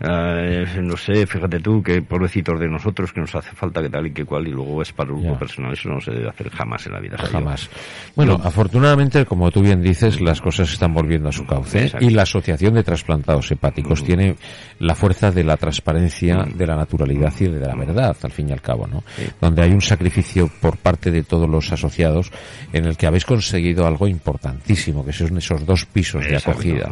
eh, 0.00 0.66
no 0.82 0.96
sé, 0.96 1.26
fíjate 1.26 1.60
tú, 1.60 1.82
que 1.82 2.02
pobrecitos 2.02 2.58
de 2.58 2.68
nosotros, 2.68 3.12
que 3.12 3.20
nos 3.20 3.34
hace 3.34 3.50
falta 3.54 3.80
que 3.82 3.88
tal 3.88 4.06
y 4.06 4.12
que 4.12 4.24
cual, 4.24 4.46
y 4.48 4.50
luego 4.50 4.82
es 4.82 4.92
para 4.92 5.10
Ya. 5.20 5.38
personal. 5.38 5.72
Eso 5.72 5.88
no 5.88 6.00
se 6.00 6.10
debe 6.10 6.28
hacer 6.28 6.50
jamás 6.50 6.86
en 6.86 6.92
la 6.92 7.00
vida. 7.00 7.16
yo- 7.20 7.26
Jamás. 7.26 7.68
Bueno, 8.16 8.40
afortunadamente, 8.42 9.24
como 9.26 9.50
tú 9.50 9.62
bien 9.62 9.82
dices, 9.82 10.20
las 10.20 10.40
cosas 10.40 10.72
están 10.72 10.92
volviendo 10.94 11.28
a 11.28 11.32
su 11.32 11.44
cauce 11.46 11.84
Exacto. 11.84 12.06
y 12.06 12.10
la 12.10 12.22
Asociación 12.22 12.74
de 12.74 12.82
Trasplantados 12.82 13.50
Hepáticos 13.50 14.02
tiene 14.04 14.36
la 14.78 14.94
fuerza 14.94 15.30
de 15.30 15.44
la 15.44 15.56
transparencia, 15.56 16.44
de 16.54 16.66
la 16.66 16.76
naturalidad 16.76 17.32
y 17.40 17.44
de 17.44 17.60
la 17.60 17.74
verdad, 17.74 18.16
al 18.22 18.30
fin 18.32 18.48
y 18.48 18.52
al 18.52 18.60
cabo, 18.60 18.86
¿no? 18.86 19.04
Donde 19.40 19.62
hay 19.62 19.72
un 19.72 19.80
sacrificio 19.80 20.50
por 20.60 20.76
parte 20.78 21.10
de 21.10 21.22
todos 21.22 21.48
los 21.48 21.70
asociados 21.72 22.30
en 22.72 22.86
el 22.86 22.96
que 22.96 23.06
habéis 23.06 23.24
conseguido 23.24 23.86
algo 23.86 24.06
importantísimo, 24.08 25.04
que 25.04 25.12
son 25.12 25.36
esos 25.38 25.64
dos 25.64 25.84
pisos 25.86 26.24
de 26.24 26.36
acogida. 26.36 26.90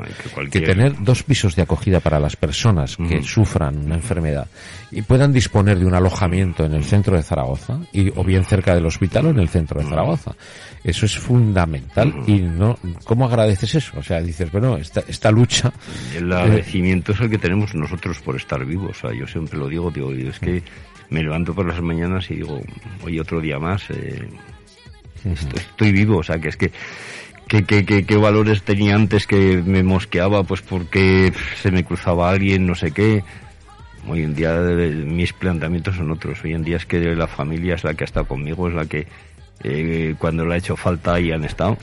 que 0.50 0.60
tener 0.60 0.94
dos 1.02 1.22
pisos 1.22 1.56
de 1.56 1.62
acogida 1.62 2.00
para 2.00 2.18
las 2.20 2.36
personas 2.36 2.98
que 3.08 3.22
sufran 3.22 3.84
una 3.84 3.96
enfermedad 3.96 4.48
y 4.90 5.02
puedan 5.02 5.32
disponer 5.32 5.78
de 5.78 5.86
un 5.86 5.94
alojamiento 5.94 6.64
en 6.64 6.74
el 6.74 6.84
centro 6.84 7.16
de 7.16 7.22
Zaragoza 7.22 7.78
y 7.92 8.10
o 8.16 8.24
bien 8.24 8.44
cerca 8.44 8.74
del 8.74 8.86
hospital 8.86 9.26
o 9.26 9.30
en 9.30 9.38
el 9.38 9.48
centro 9.48 9.80
de 9.80 9.86
Zaragoza. 9.86 10.34
Eso 10.82 11.06
es 11.06 11.18
fundamental 11.18 12.14
y 12.26 12.40
no 12.40 12.78
¿cómo 13.04 13.26
agradeces 13.26 13.74
eso? 13.74 13.98
O 13.98 14.02
sea, 14.02 14.20
dices, 14.20 14.50
bueno, 14.50 14.76
esta 14.76 15.02
esta 15.06 15.30
lucha 15.30 15.72
El 16.16 16.32
agradecimiento 16.32 17.12
es 17.12 17.20
el 17.20 17.30
que 17.30 17.38
tenemos 17.38 17.74
nosotros 17.74 18.20
por 18.20 18.36
estar 18.36 18.64
vivos. 18.64 18.98
O 18.98 19.08
sea, 19.08 19.18
yo 19.18 19.26
siempre 19.26 19.58
lo 19.58 19.68
digo, 19.68 19.90
digo, 19.90 20.10
es 20.12 20.38
que 20.38 20.62
me 21.10 21.22
levanto 21.22 21.54
por 21.54 21.66
las 21.66 21.80
mañanas 21.80 22.30
y 22.30 22.36
digo, 22.36 22.60
hoy 23.04 23.18
otro 23.18 23.40
día 23.40 23.58
más, 23.58 23.90
eh, 23.90 24.28
estoy, 25.24 25.60
estoy 25.60 25.92
vivo. 25.92 26.18
O 26.18 26.22
sea, 26.22 26.38
que 26.38 26.48
es 26.48 26.56
que 26.56 26.72
¿Qué, 27.50 27.64
qué, 27.64 27.84
qué, 27.84 28.04
qué 28.04 28.16
valores 28.16 28.62
tenía 28.62 28.94
antes 28.94 29.26
que 29.26 29.60
me 29.66 29.82
mosqueaba? 29.82 30.44
Pues 30.44 30.62
porque 30.62 31.32
se 31.60 31.72
me 31.72 31.82
cruzaba 31.82 32.30
alguien, 32.30 32.64
no 32.64 32.76
sé 32.76 32.92
qué. 32.92 33.24
Hoy 34.06 34.22
en 34.22 34.36
día 34.36 34.54
eh, 34.54 34.92
mis 34.92 35.32
planteamientos 35.32 35.96
son 35.96 36.12
otros. 36.12 36.44
Hoy 36.44 36.54
en 36.54 36.62
día 36.62 36.76
es 36.76 36.86
que 36.86 37.00
la 37.16 37.26
familia 37.26 37.74
es 37.74 37.82
la 37.82 37.94
que 37.94 38.04
ha 38.04 38.06
estado 38.06 38.26
conmigo, 38.26 38.68
es 38.68 38.74
la 38.74 38.86
que 38.86 39.08
eh, 39.64 40.14
cuando 40.16 40.46
le 40.46 40.54
ha 40.54 40.58
hecho 40.58 40.76
falta 40.76 41.18
y 41.18 41.32
han 41.32 41.42
estado. 41.42 41.76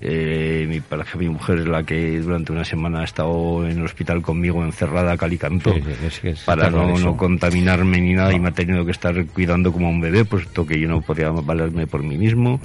Eh, 0.00 0.64
mi 0.68 0.78
pareja, 0.78 1.18
mi 1.18 1.28
mujer 1.28 1.58
es 1.58 1.66
la 1.66 1.82
que 1.82 2.20
durante 2.20 2.52
una 2.52 2.64
semana 2.64 3.00
ha 3.00 3.04
estado 3.04 3.66
en 3.66 3.78
el 3.78 3.84
hospital 3.84 4.22
conmigo 4.22 4.64
encerrada 4.64 5.10
a 5.10 5.16
cal 5.16 5.32
y 5.32 5.38
canto 5.38 5.74
Sí, 5.74 5.82
sí, 5.82 6.06
es 6.06 6.20
que 6.20 6.34
para 6.44 6.70
no, 6.70 6.96
no 6.96 7.16
contaminarme 7.16 8.00
ni 8.00 8.12
nada 8.12 8.32
y 8.32 8.38
me 8.38 8.50
ha 8.50 8.52
tenido 8.52 8.84
que 8.84 8.92
estar 8.92 9.26
cuidando 9.26 9.72
como 9.72 9.90
un 9.90 10.00
bebé, 10.00 10.24
puesto 10.24 10.64
que 10.64 10.78
yo 10.78 10.88
no 10.88 11.00
podía 11.00 11.30
valerme 11.30 11.88
por 11.88 12.04
mí 12.04 12.16
mismo. 12.16 12.60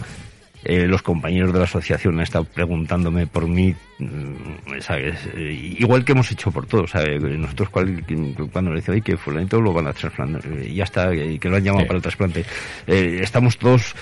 Eh, 0.66 0.88
los 0.88 1.02
compañeros 1.02 1.54
de 1.54 1.60
la 1.60 1.64
asociación 1.64 2.16
han 2.16 2.24
estado 2.24 2.44
preguntándome 2.44 3.26
por 3.28 3.48
mí, 3.48 3.74
mm, 4.00 4.80
¿sabes? 4.82 5.18
Eh, 5.34 5.76
igual 5.80 6.04
que 6.04 6.12
hemos 6.12 6.30
hecho 6.34 6.52
por 6.52 6.66
todos, 6.66 6.92
¿sabes? 6.92 7.22
Nosotros 7.24 7.70
cual- 7.70 8.04
cuando 8.52 8.72
le 8.72 8.82
dice, 8.82 8.92
oye, 8.92 9.02
que 9.02 9.16
fulanito 9.16 9.62
lo 9.62 9.72
van 9.72 9.88
a 9.88 9.94
trasplantar, 9.94 10.42
eh, 10.52 10.74
ya 10.74 10.84
está, 10.84 11.14
eh, 11.14 11.40
que 11.40 11.48
lo 11.50 11.56
han 11.56 11.64
llamado 11.64 11.84
Sí. 11.84 11.88
para 11.88 11.98
el 11.98 12.02
trasplante. 12.02 12.46
Eh, 12.88 13.20
estamos 13.22 13.58
todos, 13.58 13.96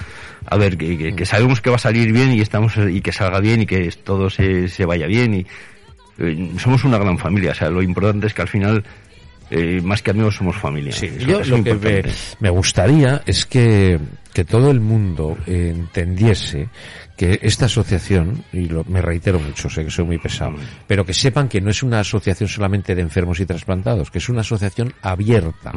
a 0.48 0.58
ver, 0.58 0.78
que, 0.78 0.98
que- 0.98 1.15
que 1.15 1.26
sabemos 1.28 1.62
que 1.62 1.70
va 1.70 1.76
a 1.76 1.80
salir 1.80 2.12
bien 2.12 2.32
y 2.34 2.41
estamos 2.41 2.74
y 2.76 3.02
que 3.02 3.12
salga 3.12 3.39
bien 3.39 3.62
y 3.62 3.65
que 3.67 3.89
todo 4.04 4.32
se, 4.32 4.67
se 4.67 4.86
vaya 4.86 5.06
bien 5.06 5.36
y 5.36 5.46
somos 6.58 6.84
una 6.84 6.98
gran 6.98 7.20
familia, 7.20 7.52
o 7.52 7.54
sea, 7.54 7.70
lo 7.70 7.84
importante 7.84 8.26
es 8.26 8.34
que 8.34 8.41
al 8.41 8.48
final 8.48 8.84
eh, 9.49 9.79
más 9.81 10.01
que 10.01 10.12
amigos 10.12 10.36
somos 10.36 10.55
familia. 10.55 10.91
Sí, 10.93 11.05
Eso- 11.07 11.25
yo 11.25 11.39
eso 11.41 11.49
lo 11.51 11.57
es 11.57 11.63
que 11.63 11.73
me, 11.75 12.03
me 12.39 12.49
gustaría 12.49 13.21
es 13.25 13.45
que, 13.45 13.99
que 14.33 14.43
todo 14.45 14.71
el 14.71 14.79
mundo 14.79 15.38
eh, 15.47 15.73
entendiese 15.75 16.67
que 17.17 17.39
esta 17.41 17.65
asociación, 17.65 18.43
y 18.53 18.69
lo, 18.69 18.84
me 18.86 19.01
reitero 19.01 19.39
mucho, 19.39 19.69
sé 19.69 19.84
que 19.84 19.89
soy 19.91 20.06
muy 20.06 20.19
pesado, 20.19 20.53
pero 20.86 21.03
que 21.03 21.13
sepan 21.13 21.49
que 21.49 21.60
no 21.60 21.71
es 21.71 21.82
una 21.84 21.99
asociación 21.99 22.47
solamente 22.47 22.93
de 22.93 23.01
enfermos 23.01 23.39
y 23.39 23.45
trasplantados, 23.47 24.12
que 24.12 24.19
es 24.19 24.30
una 24.30 24.41
asociación 24.41 24.93
abierta 25.01 25.73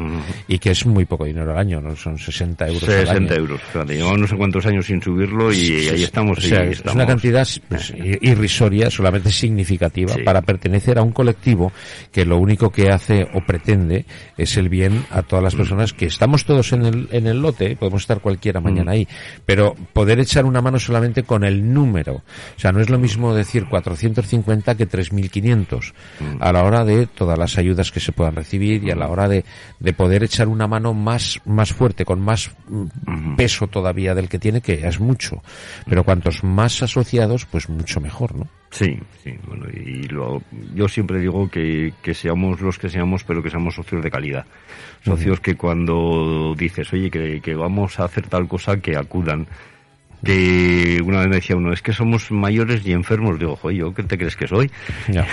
y 0.47 0.59
que 0.59 0.69
es 0.71 0.85
muy 0.85 1.05
poco 1.05 1.25
dinero 1.25 1.51
al 1.51 1.57
año, 1.57 1.81
no 1.81 1.95
son 1.95 2.17
60 2.19 2.67
euros 2.67 2.83
al 2.83 2.89
60 3.07 3.33
año. 3.33 3.41
euros. 3.41 3.61
Fíjate, 3.73 3.95
llevamos 3.95 4.19
no 4.19 4.27
sé 4.27 4.37
cuántos 4.37 4.65
años 4.67 4.85
sin 4.85 5.01
subirlo 5.01 5.51
y 5.51 5.55
Sí, 5.55 5.89
ahí 5.89 6.03
estamos. 6.03 6.37
O 6.37 6.41
sea, 6.41 6.63
y 6.63 6.67
es 6.69 6.77
estamos- 6.77 6.95
una 6.95 7.07
cantidad 7.07 7.47
pues, 7.67 7.89
i- 7.89 8.19
irrisoria, 8.29 8.91
solamente 8.91 9.31
significativa, 9.31 10.13
Sí. 10.13 10.21
para 10.21 10.41
pertenecer 10.43 10.99
a 10.99 11.01
un 11.01 11.11
colectivo 11.11 11.71
que 12.11 12.23
lo 12.23 12.37
único 12.37 12.69
que 12.69 12.89
hace 12.91 13.27
o 13.33 13.41
pretende 13.45 14.05
es 14.37 14.57
el 14.57 14.69
bien 14.69 15.05
a 15.09 15.23
todas 15.23 15.41
Mm. 15.41 15.45
las 15.45 15.55
personas 15.55 15.93
que 15.93 16.05
estamos 16.05 16.45
todos 16.45 16.71
en 16.73 16.85
el, 16.85 17.09
en 17.11 17.25
el 17.25 17.41
lote, 17.41 17.75
podemos 17.75 18.03
estar 18.03 18.19
cualquiera 18.21 18.59
Mm. 18.59 18.63
mañana 18.63 18.91
ahí, 18.91 19.07
pero 19.45 19.75
poder 19.93 20.19
echar 20.19 20.45
una 20.45 20.61
mano 20.61 20.77
solamente 20.77 21.23
con 21.31 21.45
el 21.45 21.73
número. 21.73 22.15
O 22.57 22.59
sea, 22.59 22.73
no 22.73 22.81
es 22.81 22.89
lo 22.89 22.99
mismo 22.99 23.33
decir 23.33 23.67
450 23.69 24.75
que 24.75 24.85
3.500 24.85 25.93
Mm. 26.19 26.41
a 26.41 26.51
la 26.51 26.65
hora 26.65 26.83
de 26.83 27.07
todas 27.07 27.37
las 27.37 27.57
ayudas 27.57 27.89
que 27.89 28.01
se 28.01 28.11
puedan 28.11 28.35
recibir 28.35 28.83
y 28.83 28.91
a 28.91 28.95
la 28.97 29.07
hora 29.07 29.29
de, 29.29 29.45
de 29.79 29.93
poder 29.93 30.23
echar 30.23 30.49
una 30.49 30.67
mano 30.67 30.93
más, 30.93 31.39
más 31.45 31.71
fuerte, 31.71 32.03
con 32.03 32.19
más 32.19 32.51
mm, 32.67 33.35
peso 33.37 33.67
todavía 33.67 34.13
del 34.13 34.27
que 34.27 34.39
tiene, 34.39 34.59
que 34.59 34.85
es 34.85 34.99
mucho. 34.99 35.41
Pero 35.87 36.03
cuantos 36.03 36.43
más 36.43 36.83
asociados, 36.83 37.45
pues 37.45 37.69
mucho 37.69 38.01
mejor, 38.01 38.35
¿no? 38.35 38.47
Sí, 38.71 38.99
sí, 39.23 39.33
bueno, 39.47 39.65
y 39.73 40.03
lo, 40.07 40.41
yo 40.75 40.87
siempre 40.89 41.19
digo 41.19 41.49
que, 41.49 41.93
que 42.01 42.13
seamos 42.13 42.59
los 42.59 42.77
que 42.77 42.89
seamos, 42.89 43.23
pero 43.23 43.41
que 43.41 43.49
seamos 43.49 43.75
socios 43.75 44.03
de 44.03 44.11
calidad. 44.11 44.45
Socios 45.05 45.39
que 45.39 45.55
cuando 45.55 46.53
dices, 46.57 46.91
oye, 46.93 47.09
que, 47.09 47.39
que 47.41 47.55
vamos 47.55 47.99
a 47.99 48.05
hacer 48.05 48.27
tal 48.27 48.47
cosa, 48.47 48.77
que 48.77 48.95
acudan 48.97 49.47
que 50.23 51.01
una 51.03 51.19
vez 51.19 51.27
me 51.29 51.35
decía 51.35 51.55
uno, 51.55 51.73
es 51.73 51.81
que 51.81 51.93
somos 51.93 52.31
mayores 52.31 52.85
y 52.85 52.91
enfermos. 52.93 53.39
Digo, 53.39 53.55
joder, 53.55 53.77
¿yo 53.77 53.93
qué 53.93 54.03
te 54.03 54.17
crees 54.17 54.35
que 54.35 54.47
soy? 54.47 54.69
No, 55.07 55.23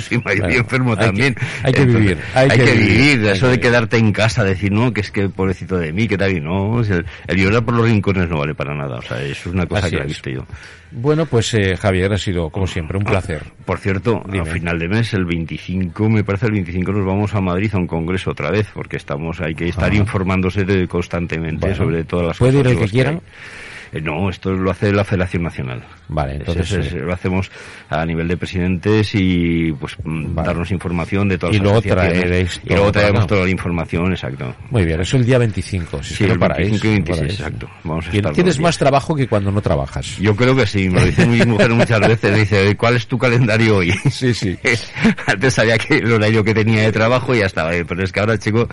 soy 0.00 0.18
mayor 0.24 0.50
y 0.50 0.56
enfermo 0.56 0.96
también. 0.96 1.34
hay 1.62 1.72
que 1.72 1.84
vivir, 1.84 2.18
hay 2.34 2.48
hay 2.50 2.58
que 2.58 2.64
que 2.64 2.72
vivir, 2.74 3.24
Eso 3.26 3.46
que 3.46 3.46
de 3.46 3.46
vivir. 3.48 3.60
quedarte 3.60 3.96
en 3.98 4.12
casa, 4.12 4.44
decir, 4.44 4.72
no, 4.72 4.92
que 4.92 5.00
es 5.00 5.10
que 5.10 5.28
pobrecito 5.28 5.76
de 5.78 5.92
mí, 5.92 6.06
que 6.08 6.18
tal, 6.18 6.36
y 6.36 6.40
no. 6.40 6.70
o 6.72 6.84
sea, 6.84 7.02
el 7.26 7.36
llorar 7.36 7.64
por 7.64 7.74
los 7.74 7.84
rincones 7.86 8.28
no 8.28 8.38
vale 8.38 8.54
para 8.54 8.74
nada. 8.74 8.96
O 8.98 9.02
sea, 9.02 9.22
eso 9.22 9.48
es 9.48 9.54
una 9.54 9.66
cosa 9.66 9.86
Así 9.86 9.96
que 9.96 10.02
he 10.02 10.06
visto 10.06 10.30
yo. 10.30 10.44
Bueno, 10.92 11.26
pues 11.26 11.52
eh, 11.54 11.76
Javier, 11.76 12.12
ha 12.12 12.18
sido 12.18 12.48
como 12.50 12.66
siempre 12.66 12.96
un 12.96 13.04
placer. 13.04 13.42
Por 13.64 13.78
cierto, 13.78 14.22
Dime. 14.30 14.48
a 14.48 14.52
final 14.52 14.78
de 14.78 14.88
mes, 14.88 15.12
el 15.14 15.24
25, 15.24 16.08
me 16.08 16.22
parece 16.24 16.46
el 16.46 16.52
25 16.52 16.92
nos 16.92 17.04
vamos 17.06 17.34
a 17.34 17.40
Madrid 17.40 17.70
a 17.74 17.78
un 17.78 17.86
congreso 17.88 18.30
otra 18.30 18.50
vez, 18.50 18.68
porque 18.72 18.96
estamos, 18.96 19.40
hay 19.40 19.54
que 19.54 19.68
estar 19.68 19.86
Ajá. 19.90 19.96
informándose 19.96 20.64
de- 20.64 20.86
constantemente 20.86 21.66
Bueno. 21.68 21.76
sobre 21.76 22.04
todas 22.04 22.26
las 22.28 22.38
¿Puede 22.38 22.60
ir 22.60 22.66
el 22.66 22.72
que 22.72 22.78
cosas 22.78 22.90
quiera? 22.92 23.20
Eh, 23.92 24.00
no, 24.00 24.28
esto 24.30 24.52
lo 24.52 24.70
hace 24.70 24.92
la 24.92 25.04
Federación 25.04 25.42
Nacional. 25.42 25.82
Vale, 26.08 26.34
entonces, 26.36 26.70
ese- 26.72 26.98
eh, 26.98 27.00
lo 27.00 27.12
hacemos 27.12 27.50
a 27.88 28.04
nivel 28.04 28.28
de 28.28 28.36
presidentes 28.36 29.10
y 29.14 29.72
pues 29.72 29.96
mm, 30.04 30.34
Vale. 30.34 30.46
darnos 30.48 30.70
información 30.70 31.28
de 31.28 31.38
todas 31.38 31.54
Y 31.54 31.58
las 31.58 31.64
luego 31.64 31.82
traeréis 31.82 32.60
y 32.64 32.68
luego 32.70 32.92
traemos 32.92 33.20
acá. 33.20 33.26
toda 33.28 33.44
la 33.44 33.50
información, 33.50 34.12
exacto. 34.12 34.54
Muy 34.70 34.84
bien, 34.84 35.00
eso 35.00 35.16
el 35.16 35.24
día 35.24 35.38
25. 35.38 36.02
Si 36.02 36.12
es 36.14 36.18
Sí, 36.18 36.26
no 36.26 36.32
el 36.34 36.38
paráis, 36.38 36.70
25 36.70 36.86
y 36.86 36.90
no 36.90 36.94
26, 37.04 37.18
paráis. 37.18 37.40
exacto. 37.40 37.70
Vamos 37.84 38.06
a 38.06 38.10
estar 38.16 38.32
Tienes 38.32 38.60
más 38.60 38.78
trabajo 38.78 39.14
que 39.14 39.26
cuando 39.26 39.50
no 39.50 39.60
trabajas. 39.62 40.16
Yo 40.18 40.34
creo 40.36 40.54
que 40.56 40.66
sí, 40.66 40.88
me 40.88 41.00
lo 41.00 41.06
dice 41.06 41.26
mi 41.26 41.40
mujer 41.44 41.70
muchas 41.70 42.00
veces, 42.00 42.34
dice, 42.36 42.76
¿cuál 42.76 42.96
es 42.96 43.06
tu 43.06 43.18
calendario 43.18 43.76
hoy? 43.78 43.92
Sí, 44.10 44.32
sí. 44.34 44.56
Antes 45.26 45.54
sabía 45.54 45.78
que 45.78 45.96
el 45.98 46.12
horario 46.12 46.42
que 46.44 46.54
tenía 46.54 46.82
de 46.82 46.92
trabajo 46.92 47.34
y 47.34 47.38
ya 47.40 47.46
estaba, 47.46 47.74
eh, 47.74 47.84
pero 47.84 48.02
es 48.04 48.12
que 48.12 48.20
ahora, 48.20 48.38
chico, 48.38 48.68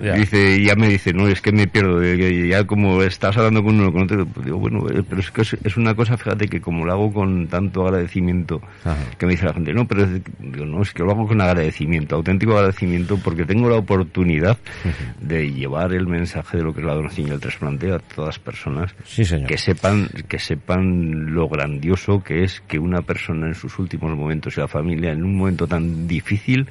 Dice, 0.00 0.62
ya 0.62 0.74
me 0.76 0.88
dice, 0.88 1.12
no, 1.12 1.26
es 1.28 1.40
que 1.40 1.52
me 1.52 1.66
pierdo, 1.66 2.02
ya 2.02 2.64
como 2.64 3.02
estás 3.02 3.36
hablando 3.36 3.62
con 3.62 3.80
uno, 3.80 3.92
con 3.92 4.02
otro, 4.02 4.26
pues 4.26 4.46
digo, 4.46 4.58
bueno, 4.58 4.86
eh, 4.90 5.02
pero 5.08 5.20
es 5.20 5.30
que 5.30 5.42
es, 5.42 5.76
una 5.76 5.94
cosa, 5.94 6.16
fíjate, 6.16 6.48
que 6.48 6.60
como 6.60 6.84
lo 6.84 6.92
hago 6.92 7.12
con 7.12 7.46
tanto 7.48 7.82
agradecimiento, 7.86 8.60
Ajá. 8.84 8.96
que 9.18 9.26
me 9.26 9.32
dice 9.32 9.46
la 9.46 9.54
gente, 9.54 9.72
no, 9.72 9.86
pero 9.86 10.04
es, 10.04 10.10
digo, 10.38 10.64
no, 10.66 10.82
es 10.82 10.92
que 10.92 11.02
lo 11.02 11.10
hago 11.12 11.26
con 11.26 11.40
agradecimiento, 11.40 12.16
auténtico 12.16 12.52
agradecimiento, 12.56 13.18
porque 13.22 13.44
tengo 13.44 13.68
la 13.68 13.76
oportunidad 13.76 14.56
de 15.20 15.50
llevar 15.52 15.92
el 15.92 16.06
mensaje 16.06 16.58
de 16.58 16.62
lo 16.62 16.72
que 16.72 16.80
es 16.80 16.86
la 16.86 16.94
donación 16.94 17.28
y 17.28 17.30
el 17.32 17.40
trasplante 17.40 17.92
a 17.92 17.98
todas 17.98 18.28
las 18.36 18.38
personas 18.38 18.94
Sí, 19.04 19.24
señor. 19.24 19.48
que 19.48 19.58
sepan 19.58 20.08
que 20.28 20.38
sepan 20.38 21.32
lo 21.34 21.48
grandioso 21.48 22.22
que 22.22 22.44
es 22.44 22.60
que 22.66 22.78
una 22.78 23.02
persona 23.02 23.46
en 23.46 23.54
sus 23.54 23.78
últimos 23.78 24.16
momentos 24.16 24.56
y 24.56 24.60
la 24.60 24.68
familia 24.68 25.12
en 25.12 25.24
un 25.24 25.36
momento 25.36 25.66
tan 25.66 26.06
difícil 26.06 26.68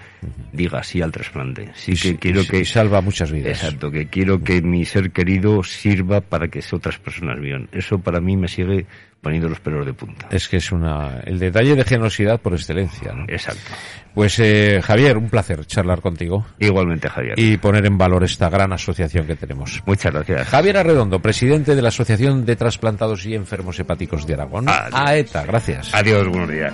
diga 0.54 0.84
sí 0.84 1.02
al 1.02 1.12
trasplante 1.12 1.72
sí 1.76 1.92
Y 1.94 1.96
que 1.96 2.10
s- 2.10 2.18
quiero 2.18 2.42
y 2.42 2.48
que 2.48 2.66
salva 2.66 3.02
muchas 3.18 3.32
vidas. 3.32 3.64
exacto 3.64 3.90
que 3.92 4.08
quiero 4.08 4.44
que 4.44 4.62
mi 4.62 4.86
ser 4.86 5.12
querido 5.12 5.64
sirva 5.64 6.22
para 6.22 6.48
que 6.48 6.62
otras 6.72 7.00
personas 7.00 7.40
vivan 7.40 7.68
eso 7.72 7.98
para 8.00 8.20
mí 8.20 8.38
me 8.38 8.48
sigue 8.48 8.86
poniendo 9.22 9.50
los 9.50 9.60
pelos 9.60 9.86
de 9.86 9.94
punta 9.94 10.28
Es 10.30 10.48
que 10.48 10.58
es 10.58 10.72
una 10.72 11.22
el 11.26 11.40
detalle 11.40 11.76
de 11.76 11.84
generosidad 11.84 12.40
por 12.40 12.54
excelencia. 12.54 13.14
¿no? 13.14 13.26
exacto 13.28 13.72
Pues 14.14 14.38
eh, 14.40 14.80
Javier, 14.84 15.18
un 15.18 15.30
placer 15.30 15.66
charlar 15.66 16.02
contigo 16.02 16.46
igualmente 16.60 17.10
Javier 17.10 17.34
y 17.40 17.58
poner 17.58 17.86
en 17.88 17.98
valor 17.98 18.24
esta 18.24 18.50
gran 18.50 18.72
asociación 18.74 19.26
que 19.26 19.36
tenemos. 19.36 19.82
muchas 19.86 20.14
gracias 20.14 20.48
Javier 20.48 20.78
Arredondo, 20.78 21.20
presidente 21.20 21.76
de 21.76 21.82
la 21.82 21.88
Asociación 21.90 22.46
de 22.46 22.56
Trasplantados 22.56 23.26
y 23.26 23.34
Enfermos 23.34 23.80
Hepáticos 23.80 24.28
de 24.28 24.36
Aragón. 24.36 24.70
Adiós. 24.70 24.94
AETA, 24.94 25.46
gracias. 25.46 25.94
adiós 25.94 26.28
buenos 26.28 26.50
días 26.50 26.74